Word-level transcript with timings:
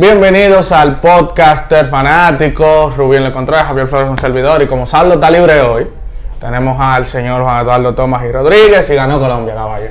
Bienvenidos 0.00 0.72
al 0.72 0.98
podcaster 0.98 1.84
fanático, 1.90 2.90
Rubén 2.96 3.22
Le 3.22 3.32
Contreras, 3.32 3.66
Javier 3.66 3.86
Flores, 3.86 4.08
un 4.08 4.18
servidor. 4.18 4.62
Y 4.62 4.66
como 4.66 4.86
Saldo 4.86 5.12
está 5.16 5.30
libre 5.30 5.60
hoy, 5.60 5.86
tenemos 6.40 6.80
al 6.80 7.04
señor 7.04 7.42
Juan 7.42 7.60
Eduardo 7.60 7.94
Tomás 7.94 8.24
y 8.24 8.32
Rodríguez 8.32 8.88
y 8.88 8.94
ganó 8.94 9.20
Colombia, 9.20 9.54
caballo. 9.54 9.88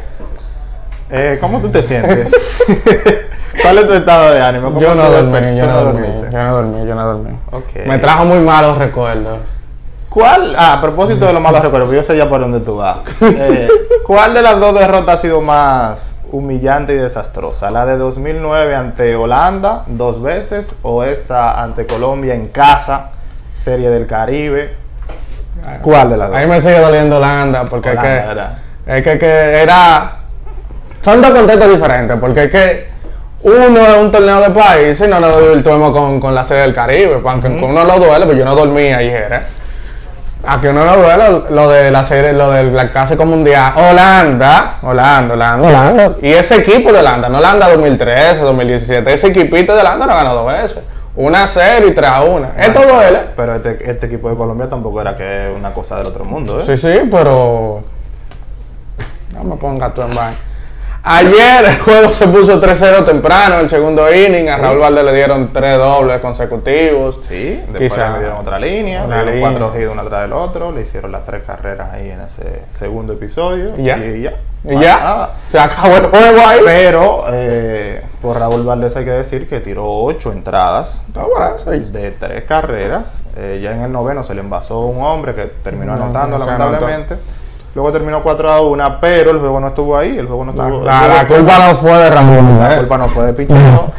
Eh, 1.12 1.37
¿Cómo 1.40 1.62
tú 1.62 1.69
te 1.69 1.83
sientes? 1.83 2.28
¿Cuál 3.62 3.78
es 3.78 3.87
tu 3.87 3.94
estado 3.94 4.33
de 4.33 4.42
ánimo? 4.42 4.69
¿Cómo 4.69 4.82
Yo 4.82 4.96
no 4.96 5.12
dormí, 5.12 5.56
yo 5.56 5.68
no 5.68 5.83
dormí, 5.83 6.08
yo 6.32 6.44
no 6.44 6.54
dormí, 6.54 6.87
yo 6.87 6.96
no 6.96 7.05
dormí. 7.05 7.40
Ok. 7.51 7.86
Me 7.86 8.00
trajo 8.00 8.26
muy 8.26 8.40
malos 8.40 8.79
recuerdos. 8.79 9.37
¿Cuál? 10.10 10.55
Ah, 10.58 10.73
a 10.73 10.82
propósito 10.82 11.28
de 11.28 11.33
los 11.33 11.41
malos 11.41 11.62
recuerdos, 11.62 11.94
yo 11.94 12.01
sé 12.01 12.18
ya 12.18 12.28
por 12.28 12.41
dónde 12.41 12.62
tú 12.62 12.78
vas. 12.78 12.97
Eh, 13.22 13.69
¿Cuál 14.08 14.33
de 14.33 14.41
las 14.41 14.60
dos 14.60 14.73
derrotas 14.73 15.19
ha 15.19 15.22
sido 15.22 15.40
más 15.40 16.19
humillante 16.32 16.94
y 16.94 16.98
desastrosa? 16.98 17.72
¿La 17.72 17.86
de 17.86 17.98
2009 17.98 18.76
ante 18.76 19.16
Holanda 19.16 19.84
dos 19.88 20.22
veces 20.22 20.74
o 20.82 21.04
esta 21.04 21.62
ante 21.62 21.86
Colombia 21.86 22.34
en 22.34 22.48
casa, 22.48 23.12
Serie 23.54 23.90
del 23.90 24.08
Caribe? 24.08 24.76
¿Cuál 25.82 26.10
de 26.10 26.18
las 26.18 26.30
dos? 26.30 26.38
A 26.38 26.42
mí 26.42 26.48
me 26.48 26.62
sigue 26.62 26.80
doliendo 26.80 27.18
Holanda 27.18 27.64
porque 27.70 27.90
Holanda, 27.90 28.60
es 28.86 28.94
que, 28.94 28.98
es 28.98 29.04
que, 29.04 29.20
que 29.20 29.62
era. 29.62 30.18
Son 31.02 31.22
dos 31.22 31.32
contextos 31.32 31.70
diferentes 31.72 32.18
porque 32.18 32.44
es 32.44 32.52
que 32.52 32.90
uno 33.44 33.80
es 33.80 33.98
un 33.98 34.12
torneo 34.12 34.42
de 34.42 34.50
país 34.50 35.00
y 35.00 35.08
no 35.08 35.20
nos 35.20 35.40
divirtuemos 35.42 35.92
con, 35.92 36.20
con 36.20 36.36
la 36.36 36.44
serie 36.44 36.64
del 36.64 36.73
Caribe. 36.73 37.22
Aunque 37.23 37.48
uno 37.48 37.84
lo 37.84 38.00
duele, 38.00 38.26
pues 38.26 38.38
yo 38.38 38.46
no 38.46 38.56
dormí 38.56 38.92
ayer. 38.92 39.32
¿eh? 39.32 39.59
A 40.46 40.62
que 40.62 40.70
uno 40.70 40.86
no 40.86 40.96
duele 40.96 41.44
lo 41.50 41.70
de 41.70 41.92
la 41.92 42.04
serie, 42.04 42.32
lo 42.32 42.52
del 42.52 42.74
la 42.74 42.90
clásico 42.92 43.26
mundial. 43.26 43.74
Holanda, 43.76 44.78
Holanda, 44.82 45.34
Holanda, 45.34 45.68
Holanda. 45.68 46.16
Y 46.22 46.32
ese 46.32 46.56
equipo 46.56 46.94
de 46.94 47.00
Holanda, 47.00 47.28
no 47.28 47.40
Holanda 47.40 47.70
2013, 47.70 48.42
2017, 48.42 49.14
ese 49.14 49.28
equipito 49.28 49.76
de 49.76 49.81
Holanda 49.81 50.06
lo 50.06 50.16
ganó 50.16 50.36
dos 50.36 50.48
veces. 50.48 50.84
Una 51.16 51.46
serie 51.46 51.90
y 51.90 51.94
tres 51.94 52.09
a 52.09 52.22
una. 52.22 52.54
Esto 52.58 52.81
duele. 52.81 53.20
Pero 53.36 53.56
este, 53.56 53.92
este 53.92 54.06
equipo 54.06 54.30
de 54.30 54.38
Colombia 54.38 54.70
tampoco 54.70 55.02
era 55.02 55.18
que 55.18 55.54
una 55.54 55.73
cosa 55.73 55.98
del 55.98 56.08
otro 56.08 56.23
mundo, 56.23 56.62
¿eh? 56.62 56.64
Sí, 56.66 56.78
sí, 56.78 57.02
pero. 57.12 57.84
No 59.34 59.44
me 59.44 59.56
pongas 59.58 59.94
tú 59.94 60.02
en 60.02 60.16
vaina. 60.16 60.38
Ayer 61.03 61.66
el 61.66 61.80
juego 61.80 62.11
se 62.11 62.28
puso 62.28 62.61
3-0 62.61 63.05
temprano, 63.05 63.59
el 63.59 63.69
segundo 63.69 64.14
inning. 64.14 64.50
A 64.50 64.58
Raúl 64.58 64.80
Valdez 64.80 65.06
le 65.06 65.14
dieron 65.16 65.53
tres 65.53 65.78
dobles 65.78 66.19
consecutivos. 66.19 67.19
Sí, 67.28 67.61
después 67.69 67.94
Quizá. 67.94 68.14
le 68.14 68.19
dieron 68.19 68.38
otra 68.38 68.59
línea, 68.59 69.08
le 69.08 69.31
dieron 69.31 69.39
cuatro 69.39 69.80
hits 69.80 69.89
uno 69.89 70.02
atrás 70.02 70.22
del 70.23 70.33
otro, 70.33 70.72
le 70.72 70.81
hicieron 70.81 71.11
las 71.11 71.23
tres 71.23 71.44
carreras 71.45 71.94
ahí 71.94 72.09
en 72.09 72.22
ese 72.22 72.64
segundo 72.72 73.14
episodio. 73.14 73.72
¿Y 73.78 73.83
ya? 73.83 73.97
Y 73.97 74.22
ya. 74.23 74.33
Y 74.66 74.78
ya, 74.78 75.00
nada. 75.00 75.36
se 75.47 75.58
acabó 75.58 75.95
el 75.95 76.08
juego 76.08 76.41
ahí. 76.45 76.59
Pero 76.66 77.23
eh, 77.31 78.03
por 78.22 78.38
Raúl 78.38 78.63
Valdés 78.63 78.95
hay 78.97 79.06
que 79.06 79.11
decir 79.11 79.47
que 79.47 79.61
tiró 79.61 79.89
ocho 79.89 80.34
entradas 80.34 81.02
bueno, 81.13 81.56
de 81.91 82.11
tres 82.11 82.44
carreras. 82.44 83.22
Eh, 83.38 83.61
ya 83.63 83.72
en 83.72 83.84
el 83.84 83.91
noveno 83.91 84.23
se 84.25 84.36
le 84.36 84.41
envasó 84.41 84.81
un 84.81 85.02
hombre 85.02 85.34
que 85.34 85.45
terminó 85.45 85.95
No, 85.95 86.03
anotando 86.03 86.38
no 86.38 86.45
lamentablemente. 86.45 87.16
Luego 87.75 87.92
terminó 87.92 88.23
4 88.23 88.50
a 88.52 88.62
1, 88.62 88.98
pero 89.00 89.31
el 89.31 89.39
juego 89.39 89.59
no 89.59 89.67
estuvo 89.67 89.95
ahí. 89.98 90.17
El 90.17 90.28
juego 90.28 90.45
no 90.45 90.52
estuvo. 90.52 90.84
la- 90.84 91.25
culpa 91.28 91.67
no 91.67 91.75
fue 91.75 91.92
de 91.94 92.09
Ramón. 92.09 92.59
la 92.59 92.73
¿eh? 92.73 92.78
culpa 92.78 92.98
no 92.98 93.08
fue 93.08 93.31
de 93.31 93.48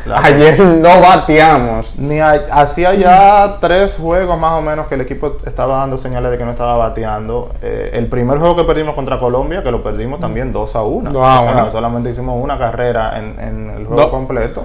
la- 0.07 0.19
Ayer 0.25 0.59
no 0.61 1.01
bateamos. 1.01 1.97
Ni 1.99 2.19
a- 2.21 2.43
hacía 2.53 2.95
ya 2.95 3.57
tres 3.61 3.99
juegos 4.01 4.39
más 4.39 4.53
o 4.55 4.61
menos 4.63 4.87
que 4.89 4.97
el 4.97 5.03
equipo 5.03 5.37
estaba 5.47 5.79
dando 5.79 5.99
señales 5.99 6.31
de 6.31 6.39
que 6.39 6.45
no 6.45 6.51
estaba 6.51 6.77
bateando. 6.77 7.51
Eh, 7.63 7.91
el 7.95 8.09
primer 8.09 8.39
juego 8.39 8.57
que 8.57 8.65
perdimos 8.65 8.95
contra 8.95 9.19
Colombia, 9.19 9.63
que 9.63 9.71
lo 9.71 9.83
perdimos 9.83 10.21
también 10.21 10.53
2 10.53 10.77
a 10.77 10.83
1. 10.83 11.11
Dos 11.11 11.25
a 11.25 11.41
uno. 11.43 11.71
solamente 11.71 12.11
hicimos 12.11 12.43
una 12.43 12.59
carrera 12.59 13.19
en, 13.19 13.39
en 13.41 13.71
el 13.77 13.87
juego 13.87 14.03
Do- 14.03 14.11
completo. 14.11 14.65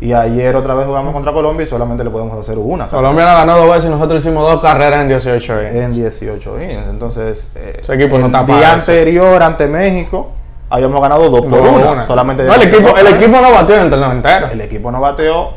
Y 0.00 0.12
ayer 0.12 0.54
otra 0.54 0.74
vez 0.74 0.86
jugamos 0.86 1.12
contra 1.12 1.32
Colombia 1.32 1.64
y 1.64 1.66
solamente 1.66 2.04
le 2.04 2.10
podemos 2.10 2.38
hacer 2.38 2.56
una 2.56 2.84
carrera 2.84 2.98
Colombia 2.98 3.24
la 3.24 3.34
ganó 3.34 3.58
dos 3.58 3.68
veces 3.68 3.86
y 3.86 3.88
nosotros 3.92 4.24
hicimos 4.24 4.48
dos 4.48 4.62
carreras 4.62 5.00
en 5.00 5.08
18 5.08 5.60
innings. 5.62 5.74
en 5.74 5.90
18 5.90 6.62
innings. 6.62 6.88
Entonces, 6.88 7.52
eh, 7.56 7.78
Ese 7.82 7.94
equipo 7.94 8.16
no 8.18 8.26
el 8.26 8.46
día 8.46 8.58
eso. 8.60 8.72
anterior 8.74 9.42
ante 9.42 9.66
México 9.66 10.28
habíamos 10.70 11.00
ganado 11.02 11.28
2 11.30 11.40
por 11.46 11.50
Dos 11.50 11.72
1. 11.72 11.92
una. 11.92 12.06
Solamente 12.06 12.44
No, 12.44 12.54
el, 12.54 12.62
equipo, 12.62 12.96
el 12.96 13.06
equipo 13.08 13.40
no 13.40 13.50
batió 13.50 13.74
en 13.74 13.80
el 13.82 13.90
torneo 13.90 14.12
entero. 14.12 14.48
El 14.52 14.60
equipo 14.60 14.92
no 14.92 15.00
bateó, 15.00 15.48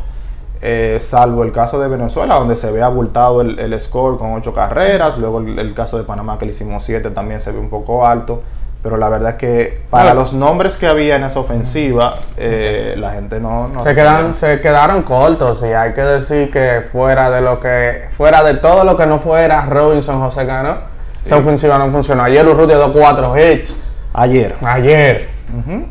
eh, 0.61 0.97
salvo 0.99 1.43
el 1.43 1.51
caso 1.51 1.79
de 1.79 1.87
Venezuela, 1.87 2.35
donde 2.35 2.55
se 2.55 2.71
ve 2.71 2.81
abultado 2.81 3.41
el, 3.41 3.59
el 3.59 3.79
score 3.79 4.17
con 4.17 4.33
ocho 4.33 4.53
carreras. 4.55 5.17
Luego 5.19 5.39
el, 5.39 5.59
el 5.59 5.73
caso 5.75 5.97
de 5.99 6.03
Panamá, 6.03 6.39
que 6.39 6.45
le 6.45 6.51
hicimos 6.51 6.83
siete, 6.83 7.11
también 7.11 7.41
se 7.41 7.51
ve 7.51 7.59
un 7.59 7.69
poco 7.69 8.07
alto. 8.07 8.41
Pero 8.83 8.97
la 8.97 9.09
verdad 9.09 9.31
es 9.31 9.35
que 9.35 9.81
para 9.91 10.15
los 10.15 10.33
nombres 10.33 10.75
que 10.75 10.87
había 10.87 11.15
en 11.15 11.23
esa 11.23 11.39
ofensiva, 11.39 12.15
eh, 12.35 12.95
la 12.97 13.11
gente 13.11 13.39
no... 13.39 13.67
no 13.67 13.83
Se, 13.83 13.93
quedan, 13.93 14.33
se 14.33 14.59
quedaron 14.59 15.03
cortos 15.03 15.61
y 15.61 15.71
hay 15.71 15.93
que 15.93 16.01
decir 16.01 16.49
que 16.49 16.81
fuera 16.91 17.29
de 17.29 17.41
lo 17.41 17.59
que 17.59 18.05
fuera 18.17 18.43
de 18.43 18.55
todo 18.55 18.83
lo 18.83 18.97
que 18.97 19.05
no 19.05 19.19
fuera 19.19 19.67
Robinson 19.67 20.19
José 20.19 20.47
Cano, 20.47 20.77
esa 21.23 21.37
ofensiva 21.37 21.77
no 21.77 21.91
funcionó. 21.91 22.23
Ayer 22.23 22.47
Urrutia 22.47 22.77
dio 22.77 22.91
cuatro 22.91 23.37
hits. 23.37 23.77
Ayer, 24.13 24.55
Ayer. 24.65 25.29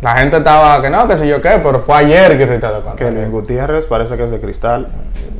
La 0.00 0.16
gente 0.16 0.36
estaba 0.38 0.80
que 0.80 0.88
no, 0.90 1.06
que 1.08 1.16
sé 1.16 1.26
yo 1.28 1.40
qué, 1.40 1.60
pero 1.62 1.80
fue 1.80 1.94
ayer 1.96 2.38
que 2.38 2.46
dio 2.46 2.60
cuatro 2.60 2.94
Kelvin 2.96 3.22
hits. 3.24 3.30
Gutiérrez 3.30 3.86
parece 3.86 4.16
que 4.16 4.24
es 4.24 4.30
de 4.30 4.40
cristal, 4.40 4.88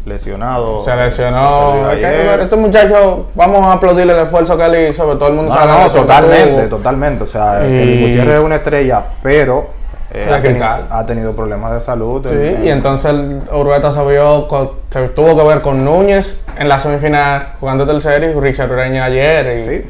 lesionado. 0.04 0.84
Se 0.84 0.90
Se 0.90 0.96
lesionó. 0.96 1.72
que, 1.98 2.06
ayer. 2.06 2.40
Este 2.40 2.56
muchacho, 2.56 3.26
vamos 3.34 3.62
a 3.64 3.72
aplaudirle 3.72 4.12
el 4.12 4.20
esfuerzo 4.20 4.56
que 4.56 4.64
él 4.66 4.88
hizo, 4.90 5.04
pero 5.04 5.18
todo 5.18 5.28
el 5.28 5.34
mundo 5.34 5.54
No, 5.54 5.64
no, 5.66 5.84
que 5.84 5.98
totalmente, 5.98 6.62
totalmente. 6.68 7.24
O 7.24 7.26
sea, 7.26 7.60
Y- 7.66 7.70
Kelvin 7.70 8.00
Gutiérrez 8.00 8.38
es 8.38 8.44
una 8.44 8.56
estrella, 8.56 9.04
pero 9.22 9.68
eh, 10.12 10.24
ha, 10.28 10.40
tenido, 10.42 10.58
cristal. 10.66 10.86
ha 10.90 11.06
tenido 11.06 11.32
problemas 11.36 11.72
de 11.72 11.80
salud. 11.80 12.26
Sí, 12.28 12.64
y 12.64 12.68
entonces 12.68 13.10
el 13.10 13.42
Urueta 13.52 13.92
se 13.92 14.04
vio, 14.06 14.48
con- 14.48 14.72
se 14.90 15.08
tuvo 15.10 15.36
que 15.36 15.44
ver 15.46 15.60
con 15.60 15.84
Núñez 15.84 16.44
en 16.58 16.68
la 16.68 16.78
semifinal 16.80 17.54
jugando 17.60 17.86
tercero 17.86 18.28
y 18.28 18.40
Richard 18.40 18.70
Ureña 18.72 19.04
ayer. 19.04 19.58
Y 19.58 19.62
Sí, 19.62 19.86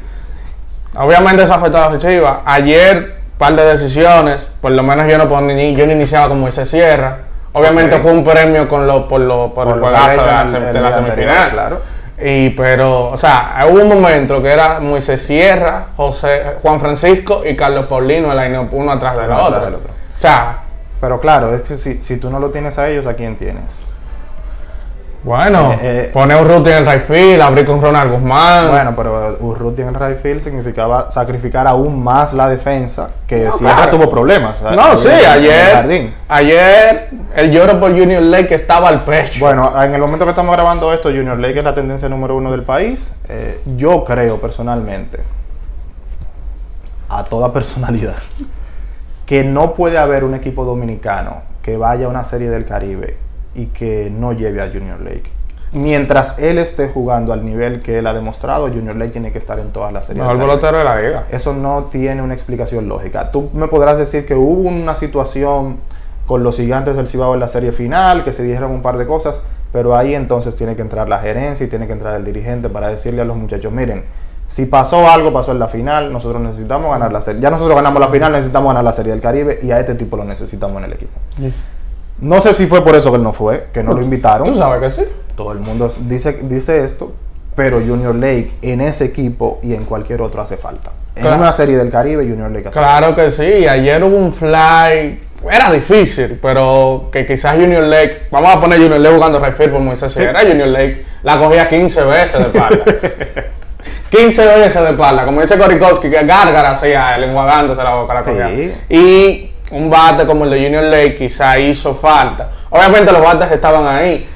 Obviamente 0.97 1.43
eso 1.43 1.53
afectó 1.53 1.77
a 1.77 1.89
la 1.89 1.97
Chiva. 1.99 2.41
Ayer, 2.45 3.20
par 3.41 3.55
de 3.55 3.65
decisiones, 3.65 4.47
por 4.61 4.71
lo 4.71 4.83
menos 4.83 5.07
yo 5.09 5.17
no, 5.17 5.27
yo 5.27 5.85
no 5.87 5.91
iniciaba 5.91 6.27
con 6.29 6.39
Moisés 6.39 6.69
Sierra. 6.69 7.17
Obviamente 7.53 7.95
Ok. 7.95 8.01
fue 8.03 8.11
un 8.11 8.23
premio 8.23 8.69
con 8.69 8.85
lo, 8.85 9.07
por, 9.07 9.19
lo, 9.19 9.51
por, 9.53 9.65
lo 9.75 9.87
de 9.87 9.91
la, 9.91 10.13
el- 10.43 10.73
de 10.73 10.79
la 10.79 10.93
semifinal. 10.93 10.99
anterior, 11.09 11.49
claro. 11.51 11.81
Y 12.23 12.51
pero, 12.51 13.07
o 13.09 13.17
sea, 13.17 13.65
hubo 13.67 13.81
un 13.81 13.87
momento 13.89 14.43
que 14.43 14.49
era 14.53 14.79
Moisés 14.79 15.23
Sierra, 15.25 15.87
José, 15.97 16.43
Juan 16.61 16.79
Francisco 16.79 17.41
y 17.43 17.55
Carlos 17.55 17.87
Paulino, 17.87 18.31
el 18.31 18.67
uno 18.71 18.91
atrás 18.91 19.17
del 19.17 19.25
Uno 19.25 19.35
otro. 19.37 19.47
atrás 19.47 19.65
del 19.65 19.75
otro. 19.75 19.91
O 20.15 20.19
sea, 20.19 20.57
Pero 21.01 21.19
claro, 21.19 21.55
es 21.55 21.61
que 21.61 21.73
si, 21.73 21.99
si 22.01 22.17
tú 22.17 22.29
no 22.29 22.37
lo 22.39 22.51
tienes 22.51 22.77
a 22.77 22.87
ellos, 22.87 23.07
¿a 23.07 23.15
quién 23.15 23.35
tienes? 23.35 23.81
Bueno, 25.23 25.73
Eh, 25.73 25.77
eh. 25.81 26.09
poner 26.11 26.41
un 26.41 26.47
Ruti 26.49 26.69
en 26.71 26.77
el 26.77 26.85
right 26.85 27.03
field, 27.05 27.41
abrir 27.41 27.65
con 27.65 27.79
Ronald 27.81 28.11
Guzmán. 28.11 28.69
Bueno, 28.69 28.93
pero 28.95 29.37
Urruti 29.39 29.83
en 29.83 29.89
el 29.89 29.95
right 29.95 30.17
field 30.17 30.41
significaba 30.41 31.11
sacrificar 31.11 31.67
aún 31.67 32.03
más 32.03 32.33
la 32.33 32.49
defensa, 32.49 33.09
que 33.27 33.45
No, 33.45 33.51
claro. 33.51 33.91
tuvo 33.91 34.09
problemas. 34.09 34.61
No, 34.61 34.97
sí, 34.97 35.09
ayer, 35.09 36.13
ayer 36.27 37.09
el 37.35 37.51
lloro 37.51 37.79
por 37.79 37.91
Junior 37.91 38.23
Lake 38.23 38.55
estaba 38.55 38.89
al 38.89 39.03
pecho. 39.03 39.39
Bueno, 39.41 39.71
en 39.83 39.93
el 39.93 40.01
momento 40.01 40.25
que 40.25 40.31
estamos 40.31 40.55
grabando 40.55 40.91
esto, 40.91 41.09
Junior 41.09 41.37
Lake 41.37 41.59
es 41.59 41.65
la 41.65 41.73
tendencia 41.75 42.09
número 42.09 42.35
uno 42.35 42.51
del 42.51 42.63
país. 42.63 43.11
Eh, 43.29 43.61
yo 43.77 44.03
creo 44.03 44.37
personalmente, 44.41 45.19
a 47.09 47.23
toda 47.23 47.53
personalidad, 47.53 48.15
que 49.25 49.43
no 49.43 49.73
puede 49.75 49.97
haber 49.97 50.23
un 50.23 50.33
equipo 50.33 50.65
dominicano 50.65 51.43
que 51.61 51.77
vaya 51.77 52.07
a 52.07 52.09
una 52.09 52.23
serie 52.23 52.49
del 52.49 52.65
Caribe 52.65 53.17
y 53.55 53.67
que 53.67 54.11
no 54.11 54.33
lleve 54.33 54.61
a 54.61 54.69
Junior 54.69 54.99
Lake. 55.01 55.31
Mientras 55.73 56.37
él 56.39 56.57
esté 56.57 56.89
jugando 56.89 57.31
al 57.31 57.45
nivel 57.45 57.79
que 57.79 57.99
él 57.99 58.07
ha 58.07 58.13
demostrado, 58.13 58.67
Junior 58.67 58.95
Lake 58.95 59.11
tiene 59.11 59.31
que 59.31 59.37
estar 59.37 59.57
en 59.57 59.71
todas 59.71 59.93
las 59.93 60.05
series. 60.05 60.21
Del 60.21 60.35
Caribe. 60.37 60.45
pelotero 60.45 60.77
de 60.79 60.83
la 60.83 61.01
liga. 61.01 61.27
Eso 61.31 61.53
no 61.53 61.85
tiene 61.85 62.21
una 62.21 62.33
explicación 62.33 62.89
lógica. 62.89 63.31
Tú 63.31 63.49
me 63.53 63.67
podrás 63.67 63.97
decir 63.97 64.25
que 64.25 64.35
hubo 64.35 64.67
una 64.67 64.95
situación 64.95 65.77
con 66.27 66.43
los 66.43 66.57
gigantes 66.57 66.95
del 66.95 67.07
Cibao 67.07 67.33
en 67.33 67.39
la 67.39 67.47
serie 67.47 67.71
final, 67.71 68.23
que 68.25 68.33
se 68.33 68.43
dijeron 68.43 68.71
un 68.71 68.81
par 68.81 68.97
de 68.97 69.05
cosas, 69.05 69.41
pero 69.71 69.95
ahí 69.95 70.13
entonces 70.13 70.55
tiene 70.55 70.75
que 70.75 70.81
entrar 70.81 71.07
la 71.07 71.19
gerencia 71.19 71.65
y 71.65 71.69
tiene 71.69 71.87
que 71.87 71.93
entrar 71.93 72.15
el 72.15 72.25
dirigente 72.25 72.69
para 72.69 72.89
decirle 72.89 73.21
a 73.21 73.25
los 73.25 73.37
muchachos, 73.37 73.71
miren, 73.71 74.03
si 74.51 74.65
pasó 74.65 75.09
algo, 75.09 75.31
pasó 75.31 75.53
en 75.53 75.59
la 75.59 75.69
final, 75.69 76.11
nosotros 76.11 76.41
necesitamos 76.41 76.91
ganar 76.91 77.13
la 77.13 77.21
serie. 77.21 77.41
Ya 77.41 77.49
nosotros 77.49 77.73
ganamos 77.73 78.01
la 78.01 78.09
final, 78.09 78.33
necesitamos 78.33 78.67
ganar 78.67 78.83
la 78.83 78.91
serie 78.91 79.13
del 79.13 79.21
Caribe 79.21 79.59
y 79.63 79.71
a 79.71 79.79
este 79.79 79.95
tipo 79.95 80.17
lo 80.17 80.25
necesitamos 80.25 80.77
en 80.79 80.83
el 80.83 80.93
equipo. 80.93 81.13
No 82.21 82.39
sé 82.41 82.53
si 82.53 82.67
fue 82.67 82.83
por 82.83 82.95
eso 82.95 83.09
que 83.11 83.17
él 83.17 83.23
no 83.23 83.33
fue, 83.33 83.67
que 83.73 83.83
no 83.83 83.93
lo 83.93 84.01
invitaron. 84.01 84.45
Tú 84.47 84.57
sabes 84.57 84.79
que 84.81 85.01
sí. 85.01 85.09
Todo 85.35 85.51
el 85.53 85.59
mundo 85.59 85.87
dice, 86.01 86.39
dice 86.43 86.83
esto, 86.83 87.13
pero 87.55 87.79
Junior 87.79 88.13
Lake 88.15 88.51
en 88.61 88.81
ese 88.81 89.05
equipo 89.05 89.59
y 89.63 89.73
en 89.73 89.85
cualquier 89.85 90.21
otro 90.21 90.41
hace 90.41 90.55
falta. 90.57 90.91
En 91.15 91.23
Claro. 91.23 91.37
una 91.41 91.51
serie 91.51 91.77
del 91.77 91.89
Caribe, 91.89 92.23
Junior 92.23 92.51
Lake 92.51 92.69
hace 92.69 92.79
Claro 92.79 93.15
que 93.15 93.31
sí. 93.31 93.67
Ayer 93.67 94.03
hubo 94.03 94.15
un 94.15 94.33
fly. 94.33 95.19
Era 95.51 95.71
difícil, 95.71 96.37
pero 96.41 97.09
que 97.11 97.25
quizás 97.25 97.55
Junior 97.55 97.83
Lake. 97.83 98.27
Vamos 98.31 98.55
a 98.55 98.61
poner 98.61 98.77
Junior 98.79 98.99
Lake 98.99 99.15
jugando 99.15 99.41
field 99.41 99.71
por 99.71 99.81
Moisés 99.81 100.11
Sierra. 100.11 100.41
Junior 100.41 100.67
Lake 100.67 101.03
la 101.23 101.37
cogía 101.39 101.67
15 101.67 102.03
veces 102.03 102.33
de 102.33 102.45
espalda. 102.45 102.83
15 104.11 104.45
veces 104.59 104.81
de 104.81 104.89
espalda. 104.91 105.25
Como 105.25 105.41
dice 105.41 105.57
Korikowski, 105.57 106.09
que 106.09 106.23
gárgara 106.25 106.71
hacía 106.71 107.15
él 107.15 107.23
enjuagándose 107.25 107.81
la 107.83 107.95
boca 107.95 108.13
la 108.13 108.23
Sí. 108.23 108.29
cogía. 108.29 108.49
Y 108.89 109.50
un 109.71 109.89
bate 109.89 110.25
como 110.25 110.45
el 110.45 110.51
de 110.51 110.63
Junior 110.63 110.83
Lake 110.83 111.15
quizá 111.15 111.57
hizo 111.59 111.95
falta. 111.95 112.51
Obviamente 112.69 113.11
los 113.11 113.21
bates 113.21 113.51
estaban 113.51 113.85
ahí, 113.87 114.27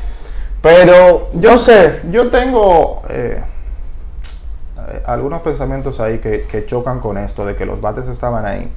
pero 0.62 1.30
yo 1.34 1.58
sé. 1.58 2.02
Yo 2.12 2.30
tengo 2.30 3.02
eh, 3.10 3.42
algunos 5.06 5.42
pensamientos 5.42 6.00
ahí 6.00 6.20
que, 6.20 6.44
que 6.44 6.66
chocan 6.66 7.00
con 7.00 7.18
esto, 7.18 7.46
de 7.46 7.56
que 7.56 7.66
los 7.66 7.82
bates 7.82 8.08
estaban 8.08 8.46
ahí. 8.46 8.70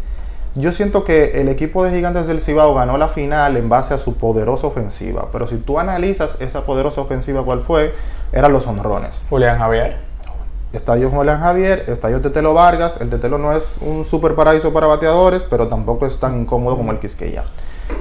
Yo 0.54 0.72
siento 0.72 1.04
que 1.04 1.40
el 1.40 1.48
equipo 1.48 1.84
de 1.84 1.92
Gigantes 1.92 2.26
del 2.26 2.40
Cibao 2.40 2.74
ganó 2.74 2.98
la 2.98 3.08
final 3.08 3.56
en 3.56 3.68
base 3.68 3.94
a 3.94 3.98
su 3.98 4.16
poderosa 4.16 4.66
ofensiva. 4.66 5.28
Pero 5.30 5.46
si 5.46 5.58
tú 5.58 5.78
analizas 5.78 6.40
esa 6.40 6.62
poderosa 6.62 7.00
ofensiva, 7.00 7.44
¿cuál 7.44 7.60
fue? 7.60 7.94
Eran 8.32 8.52
los 8.52 8.66
honrones. 8.66 9.22
Julián 9.30 9.58
Javier. 9.58 10.07
Estadio 10.72 11.08
Julián 11.08 11.40
Javier, 11.40 11.84
Estadio 11.88 12.20
Tetelo 12.20 12.52
Vargas. 12.52 13.00
El 13.00 13.08
Tetelo 13.08 13.38
no 13.38 13.52
es 13.52 13.78
un 13.80 14.04
super 14.04 14.34
paraíso 14.34 14.72
para 14.72 14.86
bateadores, 14.86 15.44
pero 15.48 15.68
tampoco 15.68 16.04
es 16.06 16.18
tan 16.20 16.38
incómodo 16.40 16.76
como 16.76 16.92
el 16.92 16.98
Quisqueya. 16.98 17.44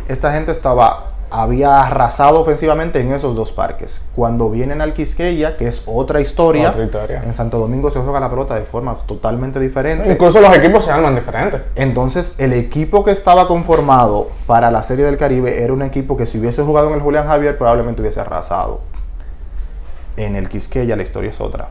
Esta 0.08 0.34
gente 0.34 0.52
estaba 0.52 1.14
había 1.30 1.82
arrasado 1.86 2.40
ofensivamente 2.40 3.02
en 3.02 3.12
esos 3.12 3.36
dos 3.36 3.52
parques. 3.52 4.06
Cuando 4.16 4.50
vienen 4.50 4.82
al 4.82 4.94
Quisqueya, 4.94 5.58
que 5.58 5.68
es 5.68 5.84
otra 5.86 6.22
historia, 6.22 6.70
Otra 6.70 6.86
historia. 6.86 7.22
en 7.24 7.34
Santo 7.34 7.60
Domingo 7.60 7.92
se 7.92 8.00
juega 8.00 8.20
la 8.20 8.30
pelota 8.30 8.56
de 8.56 8.64
forma 8.64 8.96
totalmente 9.06 9.60
diferente. 9.60 10.10
Incluso 10.10 10.40
los 10.40 10.56
equipos 10.56 10.86
se 10.86 10.92
arman 10.92 11.16
diferentes. 11.16 11.62
Entonces, 11.76 12.36
el 12.38 12.54
equipo 12.54 13.04
que 13.04 13.12
estaba 13.12 13.48
conformado 13.48 14.30
para 14.46 14.72
la 14.72 14.84
Serie 14.84 15.06
del 15.06 15.18
Caribe 15.18 15.64
era 15.64 15.74
un 15.74 15.82
equipo 15.82 16.16
que 16.16 16.26
si 16.26 16.40
hubiese 16.40 16.64
jugado 16.64 16.88
en 16.90 16.96
el 16.96 17.02
Julián 17.02 17.28
Javier 17.28 17.58
probablemente 17.58 18.02
hubiese 18.02 18.22
arrasado. 18.22 18.82
En 20.16 20.36
el 20.36 20.48
Quisqueya 20.50 20.96
la 20.96 21.04
historia 21.04 21.30
es 21.30 21.42
otra. 21.42 21.70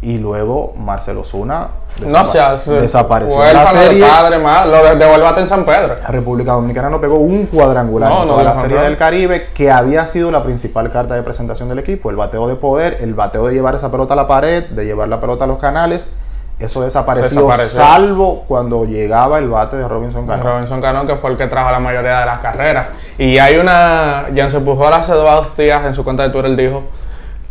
Y 0.00 0.18
luego 0.18 0.74
Marcelo 0.76 1.24
Zuna 1.24 1.68
No 2.00 2.06
desapa- 2.06 2.58
sé, 2.58 2.70
desapareció 2.72 3.40
de 3.42 3.52
la 3.52 3.66
serie. 3.66 4.06
padre, 4.06 4.38
más, 4.38 4.64
lo 4.66 4.84
de, 4.84 4.94
devuélvate 4.94 5.40
en 5.40 5.48
San 5.48 5.64
Pedro. 5.64 5.96
La 6.00 6.06
República 6.06 6.52
Dominicana 6.52 6.88
no 6.88 7.00
pegó 7.00 7.16
un 7.16 7.46
cuadrangular 7.46 8.08
No, 8.08 8.22
en 8.22 8.28
no 8.28 8.32
toda 8.34 8.44
la 8.44 8.54
Serie 8.54 8.78
del 8.78 8.96
Caribe, 8.96 9.48
que 9.54 9.72
había 9.72 10.06
sido 10.06 10.30
la 10.30 10.44
principal 10.44 10.92
carta 10.92 11.16
de 11.16 11.22
presentación 11.24 11.68
del 11.68 11.80
equipo. 11.80 12.10
El 12.10 12.16
bateo 12.16 12.46
de 12.46 12.54
poder, 12.54 12.98
el 13.00 13.14
bateo 13.14 13.46
de 13.48 13.54
llevar 13.54 13.74
esa 13.74 13.90
pelota 13.90 14.12
a 14.14 14.16
la 14.16 14.28
pared, 14.28 14.66
de 14.66 14.84
llevar 14.84 15.08
la 15.08 15.18
pelota 15.18 15.42
a 15.44 15.46
los 15.48 15.58
canales. 15.58 16.08
Eso 16.60 16.82
desapareció, 16.82 17.42
Desapareció. 17.46 17.80
salvo 17.80 18.44
cuando 18.46 18.84
llegaba 18.84 19.38
el 19.38 19.48
bate 19.48 19.76
de 19.76 19.86
Robinson 19.86 20.26
Cano. 20.26 20.42
Robinson 20.42 20.80
Cano, 20.80 21.06
que 21.06 21.16
fue 21.16 21.30
el 21.30 21.36
que 21.36 21.46
trajo 21.48 21.70
la 21.72 21.78
mayoría 21.80 22.20
de 22.20 22.26
las 22.26 22.38
carreras. 22.40 22.86
Y 23.16 23.38
hay 23.38 23.56
una. 23.58 24.26
Jansen 24.34 24.64
Pujol 24.64 24.92
hace 24.92 25.12
dos 25.12 25.56
días 25.56 25.84
en 25.84 25.94
su 25.94 26.02
cuenta 26.04 26.22
de 26.24 26.30
Twitter 26.30 26.54
dijo 26.56 26.82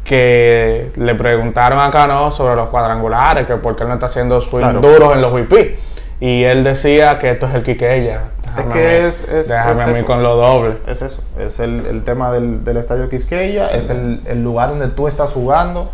que 0.07 0.91
le 0.95 1.15
preguntaron 1.15 1.79
a 1.79 1.91
Cano 1.91 2.31
sobre 2.31 2.55
los 2.55 2.69
cuadrangulares, 2.69 3.45
que 3.45 3.55
por 3.57 3.75
qué 3.75 3.83
él 3.83 3.89
no 3.89 3.95
está 3.95 4.05
haciendo 4.07 4.39
swing 4.41 4.61
Claro. 4.61 4.79
duros 4.81 5.13
en 5.13 5.21
los 5.21 5.33
VP. 5.33 5.79
Y 6.19 6.43
él 6.43 6.63
decía 6.63 7.19
que 7.19 7.31
esto 7.31 7.45
es 7.47 7.53
el 7.55 7.63
Quiqueya. 7.63 8.21
Déjame 8.55 8.73
que 8.73 9.07
es- 9.07 9.27
es- 9.27 9.49
Déjame 9.49 9.73
es 9.73 9.79
a 9.81 9.87
mí 9.87 9.97
eso. 9.97 10.05
con 10.07 10.23
lo 10.23 10.35
doble. 10.35 10.77
Es 10.87 11.01
eso, 11.01 11.21
es 11.37 11.59
el, 11.59 11.85
el 11.85 12.03
tema 12.03 12.31
del, 12.31 12.63
del 12.63 12.77
estadio 12.77 13.07
Quisqueya, 13.09 13.67
es 13.67 13.89
el, 13.91 14.21
el 14.25 14.43
lugar 14.43 14.69
donde 14.69 14.87
tú 14.87 15.07
estás 15.07 15.31
jugando 15.31 15.91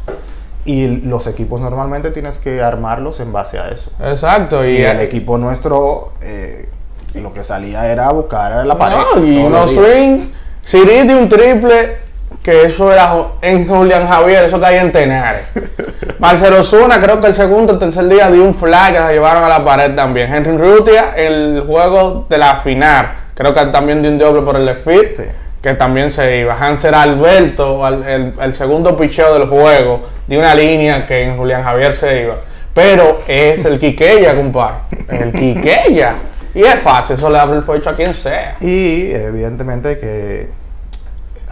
y 0.63 0.87
los 0.87 1.27
equipos 1.27 1.59
normalmente 1.59 2.11
tienes 2.11 2.37
que 2.37 2.61
armarlos 2.61 3.19
en 3.19 3.33
base 3.33 3.59
a 3.59 3.69
eso. 3.69 3.91
Exacto. 4.01 4.65
Y, 4.65 4.77
Y 4.77 4.83
el 4.83 5.01
equipo 5.01 5.37
nuestro 5.37 6.13
eh, 6.21 6.69
lo 7.15 7.33
que 7.33 7.43
salía 7.43 7.91
era 7.91 8.09
buscar 8.11 8.65
la 8.65 8.77
pared. 8.77 8.95
No, 9.15 9.25
y 9.25 9.29
días. 9.31 9.71
swing, 9.71 10.19
Ciriti 10.63 11.11
un 11.13 11.27
triple, 11.27 11.97
que 12.43 12.63
eso 12.65 12.91
era 12.91 13.09
en 13.41 13.67
Julián 13.67 14.05
Javier, 14.07 14.43
eso 14.43 14.59
caía 14.59 14.81
en 14.81 14.91
Tenares. 14.91 15.43
Marcelo 16.19 16.61
Zuna, 16.63 16.99
creo 16.99 17.19
que 17.21 17.27
el 17.27 17.33
segundo 17.33 17.73
o 17.73 17.79
tercer 17.79 18.07
día 18.07 18.29
dio 18.29 18.43
un 18.43 18.53
flag 18.53 18.93
que 18.93 19.07
se 19.07 19.13
llevaron 19.13 19.43
a 19.43 19.47
la 19.49 19.63
pared 19.63 19.95
también. 19.95 20.33
Henry 20.33 20.57
Rutia, 20.57 21.13
el 21.15 21.63
juego 21.65 22.25
de 22.29 22.37
la 22.37 22.57
final, 22.57 23.13
creo 23.33 23.53
que 23.53 23.65
también 23.67 24.01
dio 24.01 24.11
un 24.11 24.17
doble 24.17 24.41
por 24.41 24.57
el 24.57 24.69
Sí. 24.83 25.23
que 25.61 25.73
también 25.75 26.09
se 26.11 26.39
iba. 26.39 26.53
Hanser 26.59 26.93
Alberto, 26.93 27.85
al- 27.85 28.03
el, 28.05 28.33
el 28.41 28.53
segundo 28.53 28.97
picheo 28.97 29.39
del 29.39 29.47
juego, 29.47 30.01
dio 30.27 30.39
una 30.39 30.53
línea 30.53 31.05
que 31.05 31.23
en 31.23 31.37
Julián 31.37 31.63
Javier 31.63 31.93
se 31.93 32.23
iba. 32.23 32.35
Pero 32.73 33.21
es 33.27 33.63
el 33.65 33.79
Quiqueya, 33.79 34.35
compadre. 34.35 34.75
El 35.07 35.31
Quiqueya. 35.31 36.15
Y 36.55 36.63
es 36.63 36.75
fácil, 36.81 37.15
eso 37.15 37.29
le 37.29 37.39
abre 37.39 37.57
el 37.57 37.63
pecho 37.63 37.89
a 37.89 37.95
quien 37.95 38.13
sea. 38.13 38.55
Y 38.59 39.11
evidentemente 39.11 39.97
que 39.97 40.49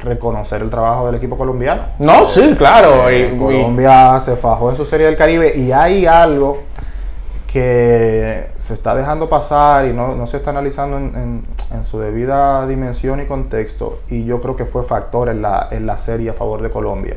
reconocer 0.01 0.61
el 0.61 0.69
trabajo 0.69 1.05
del 1.05 1.15
equipo 1.15 1.37
colombiano. 1.37 1.83
No, 1.99 2.25
sí, 2.25 2.55
claro. 2.57 3.07
Eh, 3.09 3.31
y- 3.33 3.37
Colombia 3.37 4.19
se 4.19 4.35
fajó 4.35 4.69
en 4.69 4.75
su 4.75 4.83
serie 4.85 5.05
del 5.05 5.15
Caribe 5.15 5.55
y 5.55 5.71
hay 5.71 6.05
algo 6.05 6.59
que 7.47 8.49
se 8.57 8.73
está 8.73 8.95
dejando 8.95 9.27
pasar 9.27 9.85
y 9.85 9.93
no, 9.93 10.15
no 10.15 10.25
se 10.25 10.37
está 10.37 10.51
analizando 10.51 10.97
en, 10.97 11.03
en- 11.15 11.43
en 11.75 11.83
su 11.85 11.99
debida 11.99 12.65
dimensión 12.67 13.19
y 13.21 13.25
contexto 13.25 13.99
y 14.09 14.23
yo 14.25 14.41
creo 14.41 14.55
que 14.55 14.65
fue 14.65 14.83
factor 14.83 15.29
en 15.29 15.41
la, 15.41 15.67
en 15.71 15.85
la 15.85 15.97
serie 15.97 16.29
a 16.29 16.33
favor 16.33 16.61
de 16.61 16.69
Colombia. 16.69 17.15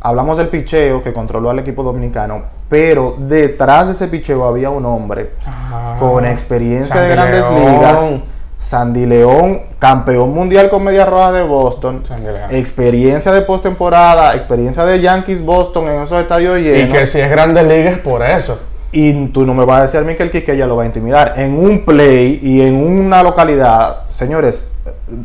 Hablamos 0.00 0.38
del 0.38 0.48
picheo 0.48 1.02
que 1.02 1.12
controló 1.12 1.50
al 1.50 1.58
equipo 1.60 1.82
dominicano, 1.84 2.42
pero 2.68 3.14
detrás 3.18 3.86
de 3.86 3.92
ese 3.92 4.08
picheo 4.08 4.44
había 4.44 4.68
un 4.70 4.84
hombre 4.86 5.30
Ah, 5.46 5.96
con 5.98 6.24
experiencia 6.26 7.00
de 7.00 7.08
grandes 7.10 7.44
ligas. 7.50 8.20
Sandy 8.62 9.06
León, 9.06 9.60
campeón 9.80 10.32
mundial 10.32 10.70
con 10.70 10.84
Medias 10.84 11.08
Rojas 11.08 11.34
de 11.34 11.42
Boston. 11.42 12.02
Experiencia 12.50 13.32
de 13.32 13.42
postemporada, 13.42 14.34
experiencia 14.36 14.84
de 14.84 15.00
Yankees 15.00 15.44
Boston 15.44 15.88
en 15.88 16.02
esos 16.02 16.20
estadios 16.20 16.58
Y 16.60 16.62
llenos. 16.62 16.96
que 16.96 17.06
si 17.06 17.18
es 17.18 17.28
Grandes 17.28 17.66
Ligas 17.66 17.98
por 17.98 18.22
eso. 18.22 18.58
Y 18.92 19.26
tú 19.28 19.44
no 19.44 19.54
me 19.54 19.64
vas 19.64 19.78
a 19.78 19.82
decir 19.82 20.00
a 20.00 20.02
mí 20.04 20.14
que 20.14 20.22
el 20.22 20.30
Quiqueya 20.30 20.66
lo 20.66 20.76
va 20.76 20.84
a 20.84 20.86
intimidar. 20.86 21.32
En 21.36 21.58
un 21.58 21.84
play 21.84 22.38
y 22.42 22.60
en 22.62 22.76
una 22.76 23.22
localidad, 23.22 24.02
señores, 24.10 24.70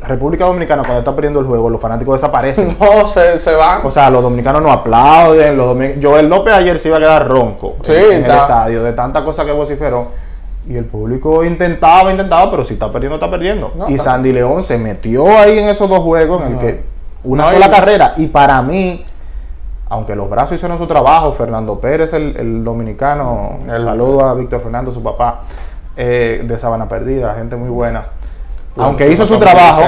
República 0.07 0.45
Dominicana 0.45 0.81
cuando 0.83 0.99
está 0.99 1.13
perdiendo 1.13 1.39
el 1.41 1.45
juego, 1.45 1.69
los 1.69 1.79
fanáticos 1.79 2.19
desaparecen. 2.19 2.75
No, 2.79 3.05
se, 3.07 3.37
se 3.39 3.51
van. 3.53 3.81
O 3.85 3.91
sea, 3.91 4.09
los 4.09 4.23
dominicanos 4.23 4.61
no 4.63 4.71
aplauden. 4.71 5.57
Los 5.57 5.77
Joel 6.01 6.27
López 6.27 6.53
ayer 6.53 6.79
se 6.79 6.87
iba 6.87 6.97
a 6.97 7.01
quedar 7.01 7.27
ronco 7.27 7.75
Sí, 7.83 7.91
en, 7.93 8.13
en 8.13 8.25
el 8.25 8.31
estadio 8.31 8.83
de 8.83 8.93
tanta 8.93 9.23
cosa 9.23 9.45
que 9.45 9.51
vociferó. 9.51 10.07
Y 10.69 10.75
el 10.75 10.85
público 10.85 11.43
intentaba, 11.45 12.11
intentaba, 12.11 12.51
pero 12.51 12.63
si 12.63 12.73
está 12.73 12.91
perdiendo, 12.91 13.15
está 13.15 13.29
perdiendo. 13.31 13.71
No, 13.77 13.89
y 13.89 13.93
está- 13.93 14.11
Sandy 14.11 14.33
León 14.33 14.63
se 14.63 14.77
metió 14.77 15.27
ahí 15.39 15.59
en 15.59 15.65
esos 15.69 15.89
dos 15.89 15.99
juegos 15.99 16.43
en 16.45 16.53
el 16.53 16.57
que 16.59 16.83
una 17.23 17.45
No, 17.45 17.51
sola 17.53 17.67
y- 17.67 17.69
carrera. 17.69 18.13
Y 18.17 18.27
para 18.27 18.61
mí, 18.61 19.05
aunque 19.89 20.15
los 20.15 20.29
brazos 20.29 20.53
hicieron 20.55 20.77
su 20.77 20.85
trabajo, 20.87 21.31
Fernando 21.31 21.79
Pérez, 21.79 22.11
el, 22.13 22.35
el 22.35 22.63
dominicano, 22.65 23.59
El- 23.67 23.83
saludo 23.85 24.25
a 24.25 24.33
Víctor 24.33 24.61
Fernando, 24.61 24.91
su 24.91 25.01
papá, 25.01 25.43
eh, 25.95 26.43
de 26.43 26.57
Sabana 26.57 26.87
Perdida, 26.89 27.33
gente 27.35 27.55
muy 27.55 27.69
buena. 27.69 28.05
Aunque 28.75 29.09
hizo 29.09 29.25
su 29.25 29.39
trabajo, 29.39 29.81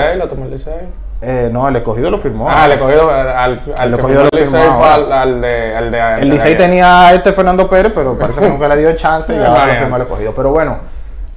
el 1.22 1.30
eh, 1.30 1.50
no, 1.52 1.68
el 1.68 1.76
escogido 1.76 2.10
lo 2.10 2.18
firmó. 2.18 2.48
Ah, 2.50 2.68
le 2.68 2.80
cogido 2.80 3.10
al, 3.12 3.28
al, 3.30 3.62
al 3.78 3.92
Le 3.92 3.98
que 3.98 4.02
cogido 4.02 4.22
firmó 4.22 4.30
lo 4.32 4.38
el 4.38 4.46
firmó 4.48 4.64
ahora. 4.86 4.94
al, 4.96 5.12
al 5.14 5.42
de, 5.42 5.76
al 5.76 5.92
de 5.92 6.14
El 6.22 6.30
Licey 6.30 6.58
tenía 6.58 7.08
a 7.08 7.14
este 7.14 7.34
Fernando 7.34 7.70
Pérez, 7.70 7.92
pero 7.94 8.18
parece 8.20 8.42
que 8.42 8.50
nunca 8.50 8.68
le 8.70 8.78
dio 8.78 8.96
chance 8.96 9.34
y 9.36 9.38
ahora 9.38 9.68
lo 9.68 9.74
firmó 9.80 9.96
el 9.98 10.02
escogido. 10.04 10.34
Pero 10.34 10.52
bueno, 10.52 10.78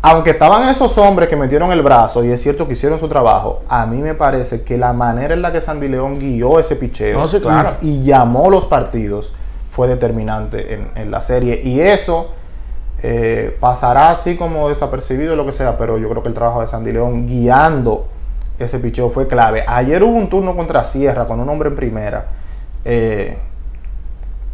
aunque 0.02 0.30
estaban 0.30 0.68
esos 0.68 0.96
hombres 0.98 1.28
que 1.28 1.36
metieron 1.36 1.70
el 1.72 1.82
brazo 1.82 2.22
y 2.24 2.30
es 2.30 2.40
cierto 2.42 2.66
que 2.66 2.74
hicieron 2.74 2.98
su 2.98 3.08
trabajo, 3.08 3.62
a 3.68 3.86
mí 3.86 3.98
me 3.98 4.14
parece 4.14 4.62
que 4.62 4.78
la 4.78 4.92
manera 4.92 5.34
en 5.34 5.42
la 5.42 5.50
que 5.52 5.60
Sandy 5.60 5.88
León 5.88 6.18
guió 6.18 6.58
ese 6.60 6.76
picheo 6.76 7.18
No, 7.18 7.26
sí, 7.28 7.40
claro. 7.40 7.70
y, 7.80 7.88
y 7.90 8.04
llamó 8.04 8.50
los 8.50 8.66
partidos 8.66 9.32
fue 9.70 9.88
determinante 9.88 10.74
en, 10.74 10.90
en 10.96 11.10
la 11.10 11.22
serie. 11.22 11.60
Y 11.64 11.80
eso 11.80 12.30
eh, 13.02 13.56
pasará 13.58 14.10
así 14.10 14.36
como 14.36 14.68
desapercibido, 14.68 15.34
lo 15.34 15.44
que 15.46 15.52
sea, 15.52 15.76
pero 15.78 15.98
yo 15.98 16.08
creo 16.08 16.22
que 16.22 16.28
el 16.28 16.34
trabajo 16.34 16.60
de 16.60 16.66
Sandy 16.68 16.92
León 16.92 17.26
guiando 17.26 18.06
ese 18.64 18.78
picheo 18.78 19.11
fue 19.11 19.26
clave. 19.26 19.64
Ayer 19.66 20.02
hubo 20.02 20.16
un 20.16 20.28
turno 20.28 20.54
contra 20.57 20.85
Sierra 20.85 21.26
con 21.26 21.40
un 21.40 21.49
hombre 21.49 21.69
en 21.71 21.75
primera. 21.76 22.26
eh, 22.85 23.38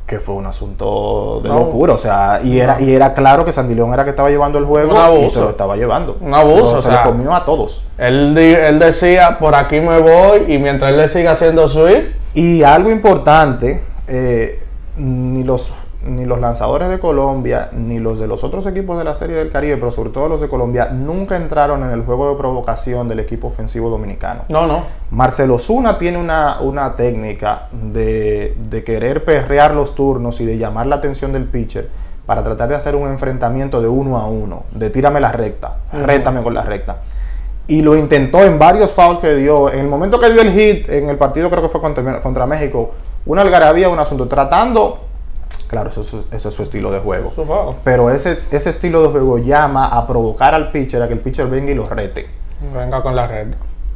que 0.07 0.21
fue 0.21 0.37
un 0.37 0.47
asunto 0.47 1.41
de 1.43 1.50
No. 1.50 1.57
locura, 1.57 1.93
o 1.93 1.99
sea, 1.99 2.41
y 2.43 2.59
era, 2.59 2.81
y 2.81 2.95
era 2.95 3.12
claro 3.12 3.45
que 3.45 3.53
Sandy 3.53 3.75
León 3.75 3.93
era 3.93 4.05
que 4.05 4.11
estaba 4.11 4.31
llevando 4.31 4.59
el 4.59 4.65
juego 4.65 4.95
y 5.23 5.29
se 5.29 5.38
lo 5.38 5.50
estaba 5.50 5.77
llevando. 5.77 6.17
Un 6.23 6.33
abuso, 6.35 6.79
o 6.79 6.81
se 6.81 6.88
sea. 6.88 7.05
le 7.05 7.11
comió 7.11 7.35
a 7.35 7.45
todos. 7.45 7.85
Él, 7.99 8.37
él 8.38 8.79
decía, 8.79 9.38
por 9.38 9.55
aquí 9.55 9.81
me 9.81 9.99
voy, 9.99 10.45
y 10.49 10.57
mientras 10.59 10.93
él 10.93 10.97
le 10.97 11.09
siga 11.09 11.33
haciendo 11.33 11.69
swing, 11.69 12.05
Y 12.33 12.62
algo 12.62 12.91
importante, 12.91 13.83
eh, 14.07 14.62
ni 14.97 15.45
los 15.45 15.75
ni 16.05 16.25
los 16.25 16.40
lanzadores 16.40 16.88
de 16.88 16.99
Colombia, 16.99 17.71
ni 17.73 17.99
los 17.99 18.19
de 18.19 18.26
los 18.28 18.45
otros 18.45 18.67
equipos 18.67 18.99
de 18.99 19.05
la 19.05 19.14
Serie 19.14 19.37
del 19.37 19.50
Caribe, 19.50 19.76
pero 19.76 19.90
sobre 19.90 20.11
todo 20.11 20.28
los 20.28 20.40
de 20.40 20.49
Colombia, 20.49 20.90
nunca 20.93 21.37
entraron 21.37 21.83
en 21.83 21.90
el 21.90 22.02
juego 22.02 22.31
de 22.31 22.37
provocación 22.37 23.09
del 23.09 23.21
equipo 23.21 23.49
ofensivo 23.49 23.90
dominicano. 23.90 24.43
no, 24.49 24.67
no. 24.67 24.83
Marcelo 25.11 25.59
Zuna 25.59 25.97
tiene 25.99 26.19
una, 26.19 26.61
una 26.61 26.95
técnica 26.95 27.69
de, 27.73 28.57
de 28.69 28.85
querer 28.85 29.25
perrear 29.25 29.75
los 29.75 29.95
turnos 29.95 30.40
y 30.40 30.47
de 30.47 30.59
llamar 30.59 30.87
la 30.87 30.97
atención 30.97 31.33
del 31.33 31.45
pitcher 31.47 31.88
para 32.26 32.45
tratar 32.45 32.69
de 32.69 32.75
hacer 32.75 32.95
un 32.95 33.09
enfrentamiento 33.09 33.81
de 33.81 33.88
uno 33.88 34.19
a 34.19 34.26
uno, 34.26 34.64
de 34.71 34.90
tírame 34.90 35.19
la 35.19 35.33
recta, 35.33 35.78
rétame 35.93 36.43
con 36.43 36.52
la 36.52 36.62
recta. 36.62 36.99
Y 37.67 37.81
lo 37.81 37.97
intentó 37.97 38.45
en 38.45 38.59
varios 38.59 38.90
fouls 38.93 39.21
que 39.21 39.35
dio. 39.35 39.71
En 39.71 39.81
el 39.81 39.88
momento 39.88 40.21
que 40.21 40.31
dio 40.31 40.43
el 40.43 40.52
hit, 40.52 40.88
en 40.90 41.09
el 41.09 41.17
partido 41.17 41.50
creo 41.50 41.62
que 41.62 41.69
fue 41.69 41.81
contra, 41.81 42.21
contra 42.21 42.47
México, 42.47 42.93
una 43.25 43.43
algarabía, 43.43 43.88
un 43.88 43.99
asunto, 43.99 44.28
tratando 44.28 45.08
Claro, 45.68 45.90
eso, 45.90 46.25
es 46.32 46.42
su 46.42 46.62
estilo 46.62 46.90
de 46.90 46.98
juego. 46.98 47.32
Pero 47.84 48.10
ese, 48.10 48.32
ese 48.32 48.70
estilo 48.70 49.02
de 49.02 49.08
juego 49.10 49.38
llama 49.38 49.87
a 49.88 50.06
provocar 50.06 50.54
al 50.54 50.72
pitcher, 50.72 51.02
a 51.02 51.08
que 51.08 51.14
el 51.14 51.20
pitcher 51.20 51.46
venga 51.46 51.70
y 51.70 51.75
lo 51.75 51.84
rete. 51.84 52.28
Venga 52.75 53.02
con 53.02 53.14
la 53.14 53.26
red. 53.26 53.48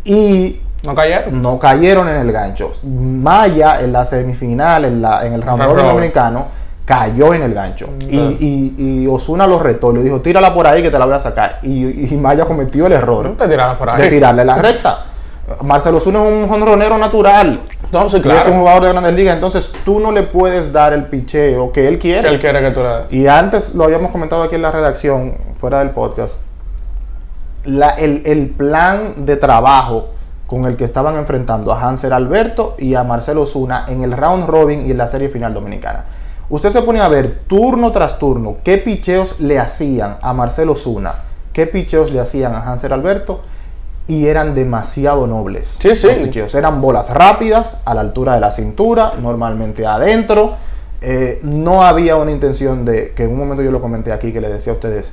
Y 0.05 0.61
¿No 0.85 0.95
cayeron? 0.95 1.41
no 1.41 1.59
cayeron 1.59 2.09
en 2.09 2.17
el 2.17 2.31
gancho. 2.31 2.73
Maya 2.85 3.81
en 3.81 3.93
la 3.93 4.05
semifinal, 4.05 4.85
en, 4.85 5.01
la, 5.01 5.25
en 5.25 5.33
el 5.33 5.41
round 5.43 5.63
robin 5.63 5.87
dominicano, 5.87 6.47
cayó 6.85 7.33
en 7.33 7.43
el 7.43 7.55
gancho. 7.55 7.89
Y, 8.07 8.19
y, 8.19 8.75
y 8.77 9.07
Osuna 9.07 9.47
lo 9.47 9.59
retó, 9.59 9.93
le 9.93 10.03
dijo, 10.03 10.21
tírala 10.21 10.53
por 10.53 10.67
ahí 10.67 10.83
que 10.83 10.91
te 10.91 10.99
la 10.99 11.07
voy 11.07 11.15
a 11.15 11.21
sacar. 11.21 11.61
Y, 11.63 12.13
y 12.15 12.19
Maya 12.19 12.45
cometió 12.45 12.87
el 12.87 12.93
error 12.93 13.25
No 13.25 13.33
te 13.33 13.49
de 13.49 14.11
tirarle 14.11 14.45
la 14.45 14.57
recta. 14.57 15.07
Marcelo 15.63 15.97
Osuna 15.99 16.25
es 16.25 16.33
un 16.33 16.49
jonronero 16.49 16.99
natural. 16.99 17.61
No, 17.93 18.09
sí, 18.09 18.17
Y 18.17 18.21
es 18.21 18.25
un 18.25 18.31
claro. 18.31 18.53
jugador 18.55 18.83
de 18.85 18.89
grandes 18.93 19.15
ligas. 19.15 19.35
Entonces 19.35 19.73
tú 19.85 20.01
no 20.01 20.13
le 20.13 20.23
puedes 20.23 20.73
dar 20.73 20.93
el 20.93 21.05
picheo 21.07 21.73
que 21.73 21.89
él 21.89 21.99
quiere. 21.99 22.23
Que 22.23 22.29
él 22.35 22.39
quiere 22.41 22.61
que 22.63 22.71
tú 22.71 22.81
le 22.81 22.89
des. 22.89 23.13
Y 23.13 23.27
antes 23.29 23.75
lo 23.75 23.85
habíamos 23.85 24.11
comentado 24.13 24.43
aquí 24.43 24.55
en 24.55 24.63
la 24.63 24.71
redacción, 24.71 25.35
fuera 25.59 25.81
del 25.81 25.91
podcast, 25.91 26.37
la- 27.65 27.91
el, 27.91 28.23
el 28.25 28.49
plan 28.51 29.15
de 29.27 29.37
trabajo 29.37 30.09
con 30.47 30.65
el 30.67 30.77
que 30.77 30.85
estaban 30.85 31.17
enfrentando 31.17 31.73
a 31.73 31.81
Hanser 31.81 32.13
Alberto 32.13 32.75
y 32.79 32.95
a 32.95 33.05
Marcelo 33.05 33.47
Zuna 33.47 33.87
en 33.89 34.03
el 34.03 34.13
round 34.13 34.47
robin 34.49 34.87
y 34.87 34.91
en 34.91 34.99
la 34.99 35.09
serie 35.09 35.29
final 35.29 35.55
dominicana. 35.55 36.05
Usted 36.51 36.71
se 36.71 36.83
pone 36.83 37.01
a 37.01 37.09
ver 37.09 37.41
turno 37.47 37.93
tras 37.93 38.19
turno 38.19 38.57
qué 38.63 38.77
picheos 38.79 39.41
le 39.41 39.59
hacían 39.59 40.17
a 40.21 40.35
Marcelo 40.35 40.75
Zuna, 40.75 41.15
qué 41.55 41.67
picheos 41.67 42.11
le 42.11 42.21
hacían 42.21 42.55
a 42.55 42.61
Hanser 42.71 42.93
Alberto 42.93 43.41
y 44.07 44.27
eran 44.27 44.55
demasiado 44.55 45.27
nobles. 45.27 45.79
Sí, 45.81 45.95
sí. 45.95 46.09
los 46.09 46.19
picheos. 46.19 46.55
Eran 46.55 46.81
bolas 46.81 47.11
rápidas, 47.11 47.79
a 47.85 47.95
la 47.95 48.01
altura 48.01 48.35
de 48.35 48.41
la 48.41 48.51
cintura, 48.51 49.15
normalmente 49.21 49.87
adentro. 49.87 50.57
Eh, 51.01 51.41
no 51.43 51.83
había 51.83 52.17
una 52.17 52.31
intención 52.31 52.85
de, 52.85 53.13
que 53.15 53.25
en 53.25 53.31
un 53.31 53.39
momento 53.39 53.63
yo 53.63 53.71
lo 53.73 53.81
comenté 53.81 54.13
aquí, 54.13 54.33
que 54.33 54.41
le 54.41 54.49
decía 54.49 54.73
a 54.73 54.77
ustedes, 54.77 55.13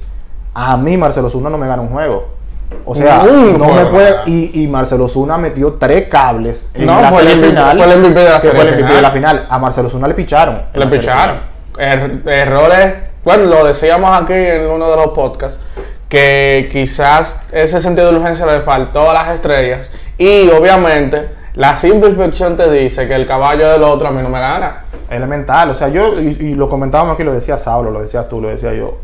a 0.54 0.78
mí 0.78 0.98
Marcelo 0.98 1.30
Zuna 1.30 1.50
no 1.50 1.58
me 1.58 1.68
gana 1.68 1.82
un 1.82 1.90
juego. 1.90 2.38
O 2.86 2.94
sea, 2.94 3.24
no 3.58 3.74
me 3.74 3.86
puede... 3.88 4.16
Y, 4.28 4.64
y 4.64 4.68
Marcelo 4.68 5.08
Zuna 5.08 5.40
metió 5.40 5.74
tres 5.74 6.08
cables 6.08 6.70
en 6.76 6.86
No, 6.86 7.02
la 7.02 7.12
fue 7.12 7.22
el 7.22 7.28
serie 7.30 7.38
MVP 7.46 7.50
final. 7.50 7.78
fue 7.78 7.94
el 7.94 8.00
MVP 8.00 8.20
de 8.20 8.30
la 8.30 8.42
que 8.42 8.50
fue 8.50 8.62
el 8.62 8.76
MVP 8.76 8.94
de 8.94 9.02
la 9.02 9.12
final. 9.12 9.48
A 9.50 9.58
Marcelo 9.58 9.90
Zuna 9.90 10.08
le 10.08 10.14
picharon. 10.14 10.62
Le 10.74 10.86
picharon. 10.88 11.40
Er- 11.78 12.22
errores, 12.28 12.94
bueno, 13.24 13.46
lo 13.46 13.66
decíamos 13.66 14.22
aquí 14.22 14.34
en 14.34 14.68
uno 14.68 14.90
de 14.92 14.96
los 14.98 15.08
podcasts, 15.08 15.60
que 16.10 16.68
quizás 16.72 17.40
ese 17.52 17.80
sentido 17.80 18.12
de 18.12 18.18
urgencia 18.18 18.46
le 18.46 18.62
faltó 18.62 19.10
a 19.10 19.14
las 19.14 19.30
estrellas 19.30 19.92
y 20.18 20.50
obviamente 20.50 21.30
la 21.54 21.76
simple 21.76 22.10
inspección 22.10 22.58
te 22.58 22.70
dice 22.72 23.08
que 23.08 23.14
el 23.14 23.26
caballo 23.26 23.70
del 23.72 23.84
otro 23.84 24.08
a 24.08 24.12
mí 24.12 24.22
no 24.22 24.30
me 24.30 24.40
gana. 24.40 24.86
Elemental. 25.10 25.72
O 25.72 25.76
sea, 25.76 25.90
yo, 25.90 26.20
y, 26.20 26.54
lo 26.54 26.70
comentábamos 26.70 27.16
aquí, 27.16 27.24
lo 27.24 27.34
decía 27.34 27.58
Saulo, 27.58 27.92
lo 27.92 28.02
decías 28.02 28.30
tú, 28.30 28.40
lo 28.40 28.50
decía 28.50 28.74
yo. 28.74 28.98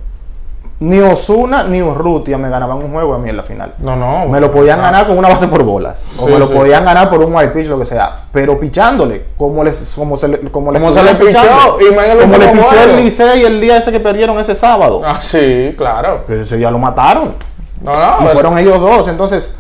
Ni 0.78 1.00
Osuna 1.00 1.64
ni 1.64 1.82
Urrutia 1.82 2.38
me 2.38 2.50
ganaban 2.50 2.78
un 2.84 2.92
juego 2.92 3.14
a 3.14 3.18
mí 3.18 3.30
en 3.30 3.38
la 3.38 3.44
final. 3.44 3.76
No, 3.80 3.96
no. 3.96 4.28
Me 4.28 4.42
lo 4.42 4.52
podían 4.52 4.78
no. 4.80 4.84
ganar 4.84 5.08
con 5.08 5.18
una 5.18 5.30
base 5.30 5.48
por 5.48 5.64
bolas. 5.64 6.06
O 6.20 6.28
me 6.28 6.38
lo 6.38 6.48
sí. 6.48 6.54
podían 6.54 6.84
ganar 6.84 7.10
por 7.10 7.22
un 7.22 7.34
white 7.34 7.52
pitch, 7.54 7.68
lo 7.68 7.80
que 7.80 7.86
sea. 7.86 8.26
Pero 8.34 8.60
pichándole, 8.60 9.24
como, 9.38 9.64
les, 9.64 9.94
como 9.96 10.18
se 10.18 10.28
le, 10.28 10.40
como 10.52 10.74
Como 10.74 10.92
se 10.92 11.02
le 11.02 11.16
pichó, 11.16 11.40
y 11.80 12.20
Como 12.20 12.38
le 12.38 12.48
pichó 12.50 12.84
el 12.84 12.98
Licey 12.98 13.44
el 13.44 13.62
día 13.62 13.78
ese 13.78 13.92
que 13.94 14.02
perdieron 14.02 14.38
ese 14.38 14.54
sábado. 14.54 15.02
Ah, 15.06 15.22
sí, 15.22 15.74
claro. 15.78 16.26
Que 16.26 16.42
ese 16.42 16.58
día 16.58 16.70
lo 16.70 16.78
mataron. 16.78 17.36
No, 17.82 17.94
no. 17.94 18.16
Y 18.16 18.20
pero- 18.20 18.32
fueron 18.34 18.58
ellos 18.58 18.82
dos. 18.82 19.08
Entonces, 19.08 19.56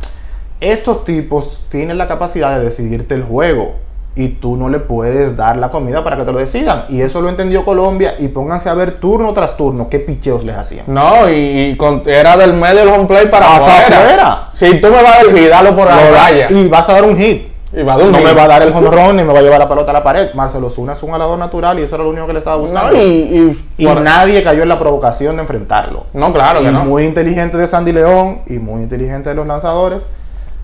estos 0.60 1.06
tipos 1.06 1.66
tienen 1.72 1.98
la 1.98 2.10
capacidad 2.10 2.58
de 2.58 2.66
decidirte 2.66 3.16
el 3.16 3.24
juego. 3.24 3.85
Y 4.18 4.30
tú 4.30 4.56
no 4.56 4.70
le 4.70 4.80
puedes 4.80 5.36
dar 5.36 5.58
la 5.58 5.70
comida 5.72 6.02
para 6.04 6.16
que 6.16 6.24
te 6.24 6.32
lo 6.32 6.38
decidan. 6.38 6.86
Y 6.88 7.02
eso 7.02 7.20
lo 7.22 7.28
entendió 7.28 7.66
Colombia. 7.66 8.16
Y 8.18 8.30
pónganse 8.30 8.70
a 8.70 8.74
ver 8.74 9.00
turno 9.00 9.34
tras 9.34 9.58
turno 9.58 9.90
qué 9.90 10.00
picheos 10.00 10.46
les 10.46 10.56
hacían. 10.56 10.86
No, 10.88 11.30
y, 11.30 11.34
y 11.72 11.76
con- 11.78 12.02
era 12.06 12.38
del 12.38 12.54
medio 12.54 12.80
del 12.80 12.88
home 12.88 13.06
play 13.06 13.28
para 13.28 13.58
Hasta 13.58 13.78
afuera. 13.78 14.50
Si 14.54 14.80
tú 14.80 14.88
me 14.88 15.04
vas 15.04 15.18
a 15.18 15.22
elegir, 15.22 15.50
dalo 15.50 15.76
por 15.76 15.88
la 15.88 15.98
raya. 16.12 16.48
y 16.50 16.68
vas 16.70 16.88
a 16.88 16.94
dar 16.94 17.04
un 17.04 17.18
hit. 17.18 17.48
Y 17.78 17.84
va 17.84 17.98
un 17.98 18.10
No 18.10 18.22
me 18.22 18.32
va 18.34 18.44
a 18.44 18.48
dar 18.48 18.62
el 18.62 18.72
home 18.72 18.90
run 18.90 19.18
ni 19.18 19.24
me 19.26 19.34
va 19.34 19.40
a 19.40 19.42
llevar 19.42 19.60
la 19.60 19.68
pelota 19.68 19.92
a 19.92 19.96
la 19.96 20.02
pared. 20.04 20.30
Marcelo 20.34 20.70
Zuna 20.70 20.94
es 20.94 21.04
un 21.04 21.14
alador 21.14 21.38
natural 21.38 21.78
y 21.78 21.82
eso 21.82 21.96
era 21.96 22.06
lo 22.06 22.10
único 22.12 22.26
que 22.26 22.32
le 22.32 22.40
estaba 22.40 22.56
buscando. 22.56 22.94
No, 22.94 22.98
y, 22.98 23.04
y, 23.06 23.66
y 23.80 23.86
por- 23.86 24.00
nadie 24.00 24.42
cayó 24.44 24.64
en 24.64 24.70
la 24.70 24.80
provocación 24.80 25.36
de 25.36 25.42
enfrentarlo. 25.42 26.06
no, 26.14 26.32
claro 26.32 26.62
que 26.62 26.70
y 26.70 26.72
no. 26.72 26.86
muy 26.86 27.04
inteligente 27.04 27.58
de 27.58 27.68
Sandy 27.68 27.92
León 27.92 28.40
y 28.48 28.54
muy 28.60 28.82
inteligente 28.82 29.28
de 29.28 29.36
los 29.36 29.46
lanzadores 29.46 30.06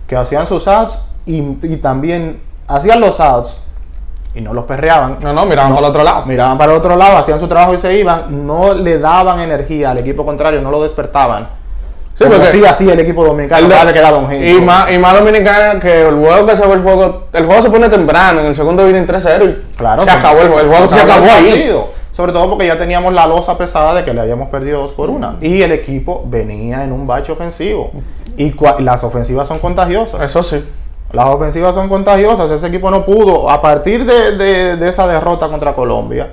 que 0.08 0.16
hacían 0.16 0.48
sus 0.48 0.70
outs 0.70 1.00
y, 1.26 1.40
y 1.64 1.78
también 1.82 2.40
hacían 2.68 3.00
los 3.00 3.20
outs 3.20 3.58
y 4.34 4.42
no 4.42 4.54
los 4.54 4.66
perreaban. 4.66 5.18
No, 5.22 5.34
no, 5.34 5.46
miraban 5.46 5.74
para 5.74 5.86
el 5.88 5.90
otro 5.92 6.04
lado. 6.04 6.26
Miraban 6.26 6.58
para 6.58 6.72
el 6.74 6.78
otro 6.78 6.96
lado, 6.96 7.18
hacían 7.18 7.40
su 7.40 7.48
trabajo 7.48 7.74
y 7.74 7.78
se 7.78 7.98
iban. 8.00 8.46
No 8.48 8.74
le 8.74 8.98
daban 9.00 9.40
energía 9.40 9.92
al 9.92 9.98
equipo 9.98 10.26
contrario, 10.26 10.62
no 10.62 10.72
lo 10.72 10.82
despertaban. 10.82 11.50
Sí, 12.14 12.26
Como 12.26 12.36
porque- 12.38 12.52
sí 12.52 12.66
hacía 12.66 12.94
el 12.94 13.00
equipo 13.00 13.24
dominicano, 13.26 13.62
El 13.64 13.70
de- 13.70 13.74
cada 13.74 13.86
vez 13.86 13.94
que 13.94 14.02
daba 14.02 14.18
un 14.18 14.30
hit. 14.30 14.48
y, 14.48 14.62
más, 14.62 14.92
y 14.92 14.98
más 14.98 15.14
dominicana 15.18 15.80
que 15.80 16.12
luego 16.12 16.46
que 16.46 16.56
se 16.56 16.68
ve 16.68 16.74
el 16.74 16.82
juego, 16.84 17.24
el 17.34 17.46
juego 17.46 17.62
se 17.62 17.70
pone 17.70 17.90
temprano, 17.90 18.42
en 18.42 18.48
el 18.48 18.56
segundo 18.56 18.84
viene 18.84 19.04
3-0 19.06 19.46
y 19.46 19.76
Claro, 19.78 20.04
se 20.04 20.10
sí. 20.12 20.16
acabó 20.18 20.42
el 20.42 20.48
juego, 20.50 20.60
el 20.60 20.68
juego 20.68 20.90
se 20.90 21.02
acabó 21.02 21.24
el 21.26 21.30
ahí. 21.30 21.76
Sobre 22.12 22.34
todo 22.34 22.50
porque 22.50 22.68
ya 22.68 22.78
teníamos 22.78 23.14
la 23.14 23.26
losa 23.26 23.58
pesada 23.58 23.94
de 23.96 24.04
que 24.04 24.14
le 24.14 24.20
habíamos 24.22 24.50
perdido 24.50 24.82
dos 24.82 24.92
por 24.92 25.10
una. 25.10 25.38
Y 25.42 25.62
el 25.62 25.72
equipo 25.72 26.24
venía 26.28 26.84
en 26.84 26.92
un 26.92 27.08
bache 27.08 27.32
ofensivo. 27.32 27.92
Y 28.38 28.54
las 28.80 29.04
ofensivas 29.06 29.48
son 29.48 29.60
contagiosas. 29.60 30.22
Eso 30.22 30.44
sí. 30.44 30.64
Las 31.14 31.26
ofensivas 31.28 31.76
son 31.76 31.90
contagiosas. 31.90 32.50
Ese 32.52 32.68
equipo 32.68 32.90
no 32.92 33.06
pudo. 33.06 33.50
A 33.50 33.62
partir 33.62 34.06
de, 34.06 34.38
de- 34.38 34.76
de 34.78 34.90
esa 34.90 35.08
derrota 35.08 35.48
contra 35.50 35.74
Colombia, 35.74 36.30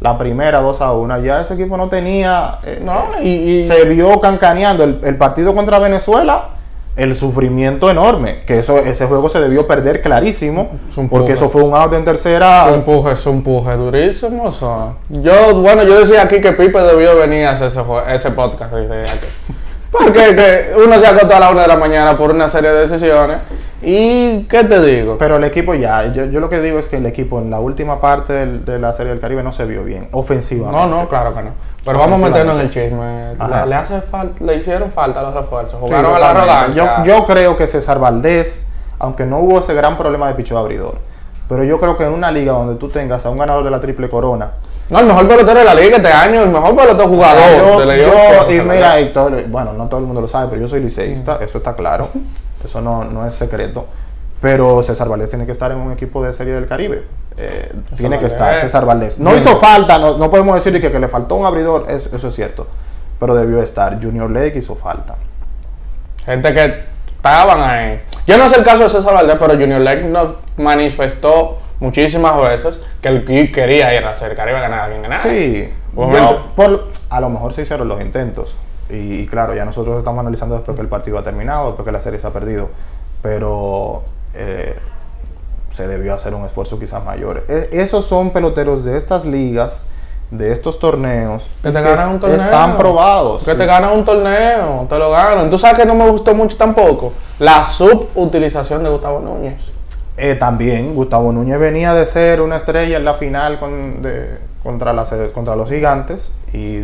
la 0.00 0.16
primera 0.16 0.60
2 0.60 0.80
a 0.80 0.92
1, 0.92 1.20
ya 1.20 1.40
ese 1.42 1.54
equipo 1.54 1.76
no 1.76 1.88
tenía. 1.88 2.58
eh, 2.64 2.80
No, 2.82 3.06
y, 3.22 3.28
y- 3.58 3.62
se 3.62 3.84
vio 3.86 4.20
cancaneando. 4.20 4.84
El, 4.84 5.00
el 5.02 5.16
partido 5.16 5.54
contra 5.54 5.78
Venezuela, 5.78 6.50
el 6.96 7.14
sufrimiento 7.16 7.90
enorme. 7.90 8.42
Que 8.46 8.58
eso, 8.60 8.78
ese 8.78 9.06
juego 9.06 9.28
se 9.28 9.40
debió 9.40 9.66
perder 9.66 10.00
clarísimo. 10.02 10.70
Es 10.90 10.96
un 10.96 11.08
Porque 11.08 11.32
eso 11.32 11.48
fue 11.48 11.62
un 11.62 11.74
out 11.74 11.92
en 11.94 12.04
tercera. 12.04 12.66
Su 12.68 12.74
empuje, 12.74 13.16
su 13.16 13.30
empuje 13.30 13.72
durísimo. 13.76 14.44
o 14.44 14.52
sea. 14.52 14.92
Yo, 15.08 15.54
bueno, 15.60 15.82
yo 15.82 15.98
decía 15.98 16.22
aquí 16.22 16.40
que 16.40 16.52
Pipe 16.52 16.80
debió 16.82 17.16
venir 17.16 17.46
a 17.46 17.50
hacer 17.52 17.66
ese, 17.68 17.80
ese 18.08 18.30
podcast. 18.30 18.72
Porque 19.90 20.34
que 20.36 20.70
uno 20.84 20.98
se 21.00 21.06
acostó 21.06 21.34
a 21.34 21.40
la 21.40 21.50
una 21.50 21.62
de 21.62 21.68
la 21.68 21.76
mañana 21.76 22.16
por 22.16 22.30
una 22.30 22.48
serie 22.48 22.70
de 22.70 22.86
decisiones. 22.86 23.38
¿Y 23.82 24.42
qué 24.44 24.64
te 24.64 24.80
digo? 24.84 25.16
Pero 25.16 25.36
el 25.36 25.44
equipo 25.44 25.74
ya, 25.74 26.12
yo, 26.12 26.26
yo 26.26 26.40
lo 26.40 26.48
que 26.50 26.60
digo 26.60 26.78
es 26.78 26.86
que 26.88 26.98
el 26.98 27.06
equipo 27.06 27.38
en 27.38 27.50
la 27.50 27.60
última 27.60 28.00
parte 28.00 28.32
del- 28.34 28.64
de 28.64 28.78
la 28.78 28.92
Serie 28.92 29.10
del 29.12 29.20
Caribe 29.20 29.42
no 29.42 29.52
se 29.52 29.64
vio 29.64 29.84
bien, 29.84 30.06
ofensivamente. 30.12 30.86
No, 30.86 30.86
no, 31.02 31.08
claro 31.08 31.34
que 31.34 31.42
no. 31.42 31.50
Pero 31.84 31.98
vamos 31.98 32.20
a 32.22 32.26
meternos 32.26 32.56
en 32.56 32.60
el 32.66 32.70
chisme. 32.70 33.34
Le, 33.34 33.66
le 33.68 33.74
hace 33.74 34.02
falta, 34.02 34.44
le 34.44 34.56
hicieron 34.56 34.90
falta 34.90 35.22
los 35.22 35.32
refuerzos. 35.32 35.80
Sí, 35.80 35.86
Jugaron 35.86 36.14
a 36.14 36.18
la 36.18 36.30
arrogancia. 36.30 37.02
yo, 37.04 37.04
yo 37.20 37.26
creo 37.26 37.56
que 37.56 37.66
César 37.66 37.98
Valdés, 37.98 38.66
aunque 38.98 39.24
no 39.24 39.38
hubo 39.38 39.60
ese 39.60 39.72
gran 39.72 39.96
problema 39.96 40.28
de 40.28 40.34
picheo 40.34 40.58
abridor, 40.58 40.98
pero 41.48 41.64
yo 41.64 41.80
creo 41.80 41.96
que 41.96 42.04
en 42.04 42.12
una 42.12 42.30
liga 42.30 42.52
donde 42.52 42.74
tú 42.74 42.88
tengas 42.88 43.24
a 43.24 43.30
un 43.30 43.38
ganador 43.38 43.64
de 43.64 43.70
la 43.70 43.80
triple 43.80 44.10
corona, 44.10 44.50
No, 44.90 44.98
el 44.98 45.06
mejor 45.06 45.26
pelotero 45.28 45.58
de 45.60 45.64
la 45.64 45.74
liga 45.74 45.96
este 45.96 46.12
año, 46.12 46.42
el 46.42 46.50
mejor 46.50 46.76
pelotero 46.76 47.08
jugador 47.08 47.42
yo, 47.56 47.80
de 47.80 47.86
la 47.86 47.94
liga. 47.94 48.12
Y 48.50 48.60
mira, 48.60 49.00
y 49.00 49.12
todo- 49.12 49.30
bueno, 49.48 49.72
no 49.72 49.86
todo 49.86 50.00
el 50.00 50.06
mundo 50.06 50.20
lo 50.20 50.28
sabe, 50.28 50.48
pero 50.50 50.60
yo 50.62 50.68
soy 50.68 50.80
liceísta, 50.80 51.38
eso 51.40 51.58
está 51.58 51.74
claro, 51.74 52.08
eso 52.64 52.80
no, 52.80 53.04
no 53.04 53.26
es 53.26 53.34
secreto. 53.34 53.86
Pero 54.40 54.82
César 54.82 55.08
Valdés 55.08 55.28
tiene 55.28 55.44
que 55.46 55.52
estar 55.52 55.70
en 55.70 55.78
un 55.78 55.92
equipo 55.92 56.22
de 56.24 56.32
Serie 56.32 56.54
del 56.54 56.66
Caribe. 56.66 57.04
Eh, 57.36 57.72
tiene 57.96 58.18
que 58.18 58.26
estar 58.26 58.58
César 58.60 58.84
Valdés. 58.86 59.18
No 59.18 59.30
Bien. 59.30 59.42
hizo 59.42 59.56
falta, 59.56 59.98
no, 59.98 60.16
no 60.16 60.30
podemos 60.30 60.54
decir 60.62 60.80
que, 60.80 60.90
que 60.90 60.98
le 60.98 61.08
faltó 61.08 61.34
un 61.36 61.46
abridor, 61.46 61.86
es- 61.90 62.12
eso 62.12 62.28
es 62.28 62.34
cierto. 62.34 62.66
Pero 63.18 63.34
debió 63.34 63.62
estar. 63.62 64.02
Junior 64.02 64.30
Lake 64.30 64.58
hizo 64.58 64.74
falta. 64.74 65.16
Gente 66.24 66.52
que 66.54 66.84
estaban 67.16 67.60
ahí. 67.60 68.00
Yo 68.26 68.38
no 68.38 68.48
sé 68.48 68.58
el 68.58 68.64
caso 68.64 68.82
de 68.84 68.88
César 68.88 69.12
Valdés, 69.14 69.36
pero 69.38 69.52
Junior 69.54 69.80
Lake 69.80 70.04
nos 70.04 70.34
manifestó 70.56 71.58
muchísimas 71.80 72.40
veces 72.42 72.80
que 73.02 73.08
él 73.08 73.26
qui- 73.26 73.52
quería 73.52 73.94
ir 73.94 74.04
a 74.04 74.10
hacer 74.12 74.34
Caribe 74.34 74.58
a 74.58 74.62
ganar 74.62 74.80
a 74.80 74.88
quien 74.88 75.02
ganara. 75.02 75.22
Sí, 75.22 75.68
yo- 75.96 76.46
por- 76.56 76.88
a 77.10 77.20
lo 77.20 77.28
mejor 77.30 77.52
se 77.52 77.62
hicieron 77.62 77.88
los 77.88 78.00
intentos. 78.00 78.56
Y, 78.90 79.20
y 79.20 79.26
claro, 79.26 79.54
ya 79.54 79.64
nosotros 79.64 79.98
estamos 79.98 80.20
analizando 80.20 80.56
después 80.56 80.74
que 80.74 80.82
el 80.82 80.88
partido 80.88 81.18
ha 81.18 81.22
terminado, 81.22 81.66
después 81.68 81.84
que 81.86 81.92
la 81.92 82.00
serie 82.00 82.18
se 82.18 82.26
ha 82.26 82.30
perdido. 82.30 82.68
Pero 83.22 84.02
eh, 84.34 84.76
se 85.72 85.86
debió 85.86 86.14
hacer 86.14 86.34
un 86.34 86.44
esfuerzo 86.46 86.78
quizás 86.78 87.04
mayor. 87.04 87.44
E- 87.48 87.68
esos 87.72 88.04
son 88.06 88.30
peloteros 88.30 88.84
de 88.84 88.96
estas 88.96 89.24
ligas, 89.24 89.84
de 90.30 90.52
estos 90.52 90.78
torneos, 90.78 91.50
Que 91.62 91.70
te 91.70 91.80
ganan 91.82 92.10
un 92.10 92.20
torneo. 92.20 92.36
están 92.40 92.78
probados. 92.78 93.42
Que 93.44 93.54
te 93.54 93.66
ganan 93.66 93.90
un 93.92 94.04
torneo, 94.04 94.86
te 94.88 94.98
lo 94.98 95.10
ganan. 95.10 95.50
Tú 95.50 95.58
sabes 95.58 95.78
que 95.78 95.84
no 95.86 95.94
me 95.94 96.08
gustó 96.08 96.34
mucho 96.34 96.56
tampoco 96.56 97.12
la 97.38 97.64
subutilización 97.64 98.82
de 98.84 98.90
Gustavo 98.90 99.20
Núñez. 99.20 99.60
Eh, 100.16 100.34
también 100.34 100.94
Gustavo 100.94 101.32
Núñez 101.32 101.58
venía 101.58 101.94
de 101.94 102.04
ser 102.06 102.40
una 102.42 102.56
estrella 102.56 102.96
en 102.96 103.04
la 103.04 103.14
final 103.14 103.58
con- 103.58 104.02
de- 104.02 104.38
contra, 104.62 104.92
las, 104.92 105.12
contra 105.32 105.56
los 105.56 105.68
gigantes 105.68 106.30
y, 106.52 106.80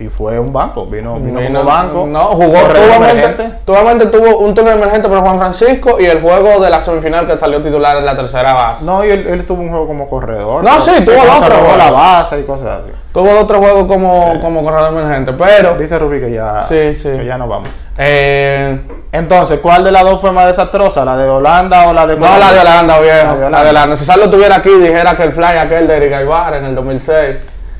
Y 0.00 0.06
fue 0.08 0.38
un 0.38 0.52
banco, 0.52 0.86
vino, 0.86 1.16
vino, 1.18 1.40
Vino- 1.40 1.58
como 1.60 1.70
banco. 1.70 2.06
No, 2.06 2.20
jugó. 2.26 2.52
Tuvo, 2.68 3.04
emergente. 3.04 4.06
tuvo, 4.06 4.38
un 4.38 4.54
torneo 4.54 4.74
emergente 4.74 5.08
por 5.08 5.18
Juan 5.20 5.38
Francisco 5.38 5.98
y 5.98 6.04
el 6.06 6.20
juego 6.20 6.60
de 6.62 6.70
la 6.70 6.80
semifinal 6.80 7.26
que 7.26 7.36
salió 7.36 7.60
titular 7.60 7.96
en 7.96 8.06
la 8.06 8.14
tercera 8.14 8.54
base. 8.54 8.84
No, 8.84 9.04
y 9.04 9.10
él, 9.10 9.26
él 9.26 9.44
tuvo 9.44 9.62
un 9.62 9.70
juego 9.70 9.88
como 9.88 10.08
corredor. 10.08 10.62
No, 10.62 10.80
sí, 10.80 10.92
tuvo 11.04 11.16
dos, 11.16 11.40
bueno. 11.40 11.76
la 11.76 11.90
base 11.90 12.38
y 12.38 12.44
cosas 12.44 12.82
así. 12.82 12.90
Tuvo 13.12 13.40
otro 13.40 13.58
juego 13.58 13.88
como, 13.88 14.38
como 14.40 14.62
corredor 14.62 14.92
emergente, 14.92 15.32
pero. 15.32 15.74
Dice 15.74 15.98
Rubí 15.98 16.20
que 16.20 16.30
ya, 16.30 16.60
Sí, 16.62 16.94
sí. 16.94 17.08
que 17.10 17.24
ya 17.26 17.36
no 17.36 17.48
vamos. 17.48 17.68
Eh, 17.96 18.80
Entonces, 19.10 19.58
¿cuál 19.58 19.82
de 19.82 19.90
las 19.90 20.04
dos 20.04 20.20
fue 20.20 20.30
más 20.30 20.46
desastrosa? 20.46 21.04
¿La 21.04 21.16
de 21.16 21.28
Holanda 21.28 21.88
o 21.88 21.92
la 21.92 22.06
de 22.06 22.14
no 22.16 22.24
la 22.38 22.52
de 22.52 22.60
Holanda, 22.60 23.00
viejo. 23.00 23.26
La 23.26 23.34
de 23.46 23.50
La 23.50 23.64
de 23.64 23.70
Holanda. 23.70 23.96
Si 23.96 24.04
Sarlo 24.04 24.26
estuviera 24.26 24.54
aquí, 24.56 24.70
dijera 24.70 25.16
que 25.16 25.24
el 25.24 25.32
fly 25.32 25.44
aquel 25.58 25.88
de 25.88 25.96
Eric 25.96 26.12
Aybar 26.12 26.54
en 26.54 26.66
el 26.66 26.74
2006. 26.76 27.36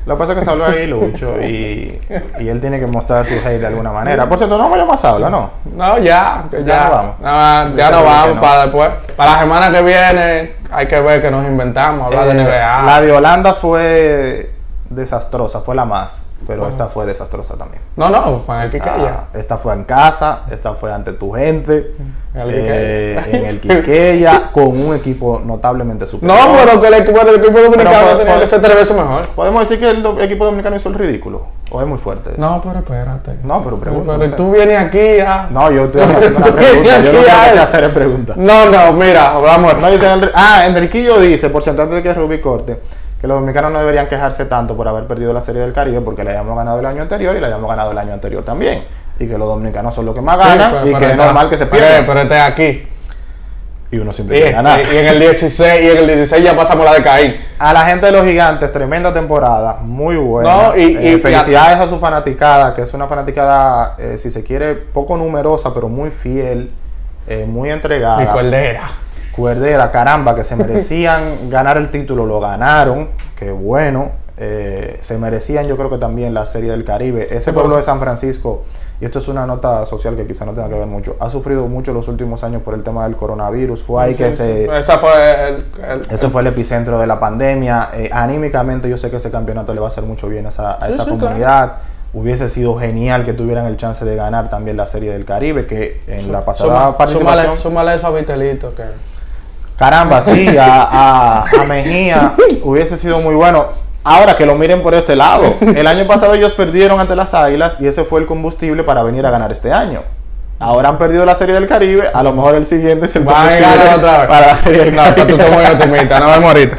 Lo 0.09 0.15
que 0.15 0.19
pasa 0.21 0.31
es 0.33 0.39
que 0.39 0.45
se 0.45 0.49
habló 0.49 0.65
ahí, 0.65 0.87
Lucho, 0.87 1.39
y, 1.39 2.01
y 2.39 2.47
él 2.47 2.59
tiene 2.59 2.79
que 2.79 2.87
mostrar 2.87 3.23
su 3.25 3.35
hate 3.35 3.59
de 3.59 3.67
alguna 3.67 3.91
manera. 3.91 4.27
Por 4.27 4.39
cierto, 4.39 4.57
no 4.57 4.67
vamos 4.67 5.05
a 5.05 5.09
habla, 5.09 5.29
¿no? 5.29 5.51
No, 5.77 5.99
ya, 5.99 6.45
Ya 6.51 6.59
ya, 6.61 6.83
no 6.85 6.89
vamos. 6.89 7.15
No, 7.19 7.75
ya 7.77 7.91
no 7.91 8.03
vamos 8.03 8.35
no. 8.35 8.41
para 8.41 8.61
después. 8.63 8.89
Para 9.15 9.33
la 9.33 9.39
semana 9.39 9.71
que 9.71 9.83
viene 9.83 10.53
hay 10.71 10.87
que 10.87 10.99
ver 10.99 11.21
que 11.21 11.29
nos 11.29 11.45
inventamos, 11.45 12.07
hablar 12.07 12.25
de 12.25 12.41
Eh, 12.41 12.43
NBA. 12.43 12.81
La 12.85 13.01
de 13.01 13.11
Holanda 13.11 13.53
fue 13.53 14.49
desastrosa, 14.89 15.61
fue 15.61 15.75
la 15.75 15.85
más, 15.85 16.23
pero 16.47 16.67
esta 16.67 16.87
fue 16.87 17.05
desastrosa 17.05 17.55
también. 17.55 17.81
No, 17.95 18.09
no, 18.09 18.39
con 18.45 18.57
el 18.57 18.65
Esta, 18.65 18.77
Quiqueya. 18.79 19.23
esta 19.33 19.57
fue 19.57 19.73
en 19.73 19.83
casa, 19.83 20.41
esta 20.49 20.73
fue 20.73 20.91
ante 20.91 21.13
tu 21.13 21.31
gente, 21.33 21.93
En 22.33 22.41
el 22.41 22.49
eh, 22.53 23.19
Quiqueya. 23.23 23.37
en 23.39 23.45
el 23.45 23.59
Quiqueya, 23.59 24.51
con 24.51 24.67
un 24.83 24.95
equipo 24.95 25.39
notablemente 25.43 26.07
superior. 26.07 26.39
No, 26.39 26.55
pero 26.55 26.81
que 26.81 26.87
el 26.87 26.93
equipo, 26.95 27.21
el 27.21 27.35
equipo 27.35 27.59
dominicano 27.59 27.97
Pero, 28.05 28.17
tenía 28.17 28.39
que 28.39 28.47
ser 28.47 28.61
tres 28.61 28.75
veces 28.75 28.95
mejor. 28.97 29.27
¿Podemos 29.29 29.61
decir 29.69 29.79
que 29.79 29.89
el 29.91 30.21
equipo 30.21 30.45
dominicano 30.45 30.75
hizo 30.75 30.89
el 30.89 30.95
ridículo? 30.95 31.45
¿O 31.71 31.79
es 31.81 31.87
muy 31.87 31.99
fuerte 31.99 32.31
eso? 32.31 32.41
No, 32.41 32.59
pero 32.63 32.79
espérate. 32.79 33.35
No, 33.43 33.63
pero 33.63 33.77
pregunto, 33.79 34.15
Pero 34.17 34.27
no 34.31 34.35
tú 34.35 34.51
vienes 34.53 34.79
aquí 34.79 35.19
a. 35.19 35.49
No, 35.51 35.69
yo 35.71 35.85
estoy 35.85 36.01
haciendo 36.01 36.37
una 36.39 36.47
pregunta. 36.55 36.99
Yo 37.01 37.11
que 37.11 37.17
quise 37.19 37.49
eso. 37.53 37.61
hacer 37.61 37.83
es 37.83 37.89
pregunta. 37.91 38.33
No, 38.37 38.65
no, 38.71 38.93
mira, 38.93 39.35
hablamos. 39.35 39.77
No 39.77 39.91
dice 39.91 40.07
Enri- 40.07 40.31
ah, 40.33 40.63
Enriquillo 40.65 41.19
dice, 41.19 41.49
por 41.51 41.61
cierto, 41.61 41.85
de 41.85 42.01
que 42.01 42.11
Rubí 42.11 42.41
corte, 42.41 42.79
que 43.19 43.27
los 43.27 43.37
dominicanos 43.37 43.71
no 43.71 43.79
deberían 43.79 44.07
quejarse 44.07 44.45
tanto 44.45 44.75
por 44.77 44.87
haber 44.87 45.05
perdido 45.05 45.33
la 45.33 45.41
Serie 45.41 45.61
del 45.61 45.73
Caribe 45.73 46.01
porque 46.01 46.23
la 46.23 46.31
hayamos 46.31 46.55
ganado 46.57 46.79
el 46.79 46.85
año 46.85 47.01
anterior 47.01 47.35
y 47.35 47.39
la 47.39 47.47
hayamos 47.47 47.69
ganado 47.69 47.91
el 47.91 47.97
año 47.97 48.13
anterior 48.13 48.43
también. 48.43 48.83
Y 49.19 49.27
que 49.27 49.37
los 49.37 49.47
dominicanos 49.47 49.93
son 49.93 50.05
los 50.05 50.15
que 50.15 50.21
más 50.21 50.37
ganan 50.37 50.71
Sí, 50.71 50.77
pero- 50.77 50.87
y 50.87 50.93
pero 50.93 50.99
que 51.05 51.11
es 51.11 51.17
normal 51.17 51.49
que 51.49 51.57
se 51.57 51.65
pierdan. 51.65 52.05
Pero 52.05 52.19
este 52.21 52.39
aquí. 52.39 52.87
y 53.91 53.97
uno 53.97 54.11
Y, 54.11 54.13
siempre 54.13 54.35
quiere 54.37 54.51
ganar. 54.51 54.79
y- 54.81 54.83
y 54.83 54.97
en 54.99 55.07
el 55.07 55.19
16 55.19 55.81
y 55.83 55.89
en 55.89 55.97
el 55.97 56.05
16 56.07 56.43
ya 56.43 56.55
pasamos 56.55 56.85
la 56.85 56.93
de 56.93 57.01
Caín. 57.01 57.35
A 57.57 57.73
la 57.73 57.81
gente 57.87 58.05
de 58.05 58.11
los 58.11 58.23
gigantes, 58.23 58.71
tremenda 58.71 59.11
temporada, 59.11 59.79
muy 59.81 60.15
buena. 60.15 60.49
No, 60.67 60.77
y- 60.77 60.95
Eh, 60.95 61.13
y- 61.15 61.19
felicidades 61.19 61.79
a 61.79 61.87
su 61.87 61.97
fanaticada, 61.97 62.73
que 62.75 62.83
es 62.83 62.93
una 62.93 63.07
fanaticada, 63.07 63.95
eh, 63.97 64.17
si 64.19 64.29
se 64.29 64.43
quiere, 64.43 64.75
poco 64.75 65.17
numerosa, 65.17 65.73
pero 65.73 65.89
muy 65.89 66.11
fiel, 66.11 66.71
eh, 67.27 67.45
muy 67.49 67.71
entregada. 67.71 68.19
Mi 68.19 68.27
cordera. 68.27 68.83
Cuerdera, 69.35 69.91
caramba, 69.91 70.35
que 70.35 70.43
se 70.43 70.55
merecían 70.57 71.49
ganar 71.49 71.77
el 71.77 71.91
título, 71.91 72.25
lo 72.25 72.39
ganaron, 72.39 73.09
qué 73.37 73.51
bueno. 73.51 74.11
eh, 74.41 74.97
se 75.01 75.17
merecían, 75.17 75.67
yo 75.67 75.75
creo 75.75 75.89
que 75.89 75.97
también 75.97 76.33
la 76.33 76.45
Serie 76.45 76.71
del 76.71 76.83
Caribe. 76.85 77.27
Ese 77.35 77.51
pueblo 77.53 77.75
de 77.75 77.83
San 77.83 77.99
Francisco, 77.99 78.63
y 79.01 79.05
esto 79.05 79.19
es 79.19 79.27
una 79.27 79.45
nota 79.45 79.85
social 79.85 80.15
que 80.15 80.25
quizá 80.25 80.45
no 80.45 80.53
tenga 80.53 80.69
que 80.69 80.75
ver 80.75 80.87
mucho, 80.87 81.15
ha 81.19 81.29
sufrido 81.29 81.67
mucho 81.67 81.93
los 81.93 82.07
últimos 82.07 82.43
años 82.45 82.61
por 82.61 82.73
el 82.73 82.83
tema 82.83 83.03
del 83.05 83.15
coronavirus. 83.17 83.81
Fue 83.83 84.01
ahí 84.03 84.15
que 84.15 84.31
Sí, 84.31 84.37
se. 84.37 84.77
Esa 84.77 84.97
fue 84.97 85.09
el, 85.49 85.55
el- 85.89 86.01
Ese 86.09 86.29
fue 86.29 86.41
el 86.41 86.47
epicentro 86.47 86.99
de 86.99 87.07
la 87.07 87.19
pandemia. 87.19 87.89
Eh, 87.93 88.09
anímicamente, 88.13 88.89
yo 88.89 88.95
sé 88.97 89.09
que 89.09 89.17
ese 89.17 89.29
campeonato 89.31 89.73
le 89.73 89.79
va 89.81 89.87
a 89.87 89.89
hacer 89.89 90.03
mucho 90.05 90.27
bien 90.29 90.45
a 90.45 90.49
esa, 90.49 90.73
a 90.73 90.87
Sí, 90.87 90.93
esa 90.93 91.03
sí, 91.05 91.09
comunidad. 91.11 91.73
Hubiese 92.13 92.49
sido 92.49 92.77
genial 92.79 93.23
que 93.25 93.33
tuvieran 93.33 93.65
el 93.67 93.77
chance 93.77 94.03
de 94.03 94.15
ganar 94.15 94.49
también 94.49 94.75
la 94.77 94.87
Serie 94.87 95.11
del 95.11 95.25
Caribe, 95.25 95.67
que 95.67 96.01
en 96.07 96.31
la 96.31 96.43
pasada 96.43 96.69
Suma- 96.87 96.97
participación. 96.97 97.57
súmale 97.57 97.95
eso 97.95 98.07
a 98.07 98.11
Vitelito 98.11 98.73
que. 98.73 98.83
Caramba, 99.79 100.21
sí, 100.21 100.57
a, 100.57 100.83
a- 100.83 101.45
a 101.61 101.63
Mejía 101.63 102.33
hubiese 102.63 102.97
sido 102.97 103.19
muy 103.19 103.33
bueno. 103.33 103.67
Ahora 104.03 104.35
que 104.37 104.45
lo 104.45 104.55
miren 104.55 104.81
por 104.81 104.93
este 104.93 105.15
lado. 105.15 105.55
El 105.61 105.87
año 105.87 106.05
pasado 106.07 106.33
ellos 106.33 106.53
perdieron 106.53 106.99
ante 106.99 107.15
las 107.15 107.33
Águilas 107.33 107.77
y 107.79 107.87
ese 107.87 108.03
fue 108.03 108.19
el 108.21 108.25
combustible 108.27 108.83
para 108.83 109.03
venir 109.03 109.25
a 109.25 109.29
ganar 109.31 109.51
este 109.51 109.71
año. 109.71 110.01
Ahora 110.59 110.89
han 110.89 110.97
perdido 110.97 111.25
la 111.25 111.35
Serie 111.35 111.53
del 111.55 111.67
Caribe, 111.67 112.09
a 112.13 112.21
lo 112.23 112.33
mejor 112.33 112.55
el 112.55 112.65
siguiente 112.65 113.05
es 113.05 113.15
el 113.15 113.27
Va 113.27 113.31
a 113.31 113.35
combustible 113.47 113.75
ganar 113.77 113.97
otra 113.97 114.17
vez. 114.19 114.27
para 114.27 114.47
la 114.47 114.55
Serie 114.57 114.85
del 114.85 114.95
No, 114.95 115.03
pero 115.15 115.27
tú 115.27 115.37
Caribe. 115.37 115.43
estás 115.43 115.55
muy 115.57 115.65
optimista, 115.65 116.19
no 116.19 116.27
vemos 116.27 116.43
ahorita. 116.45 116.77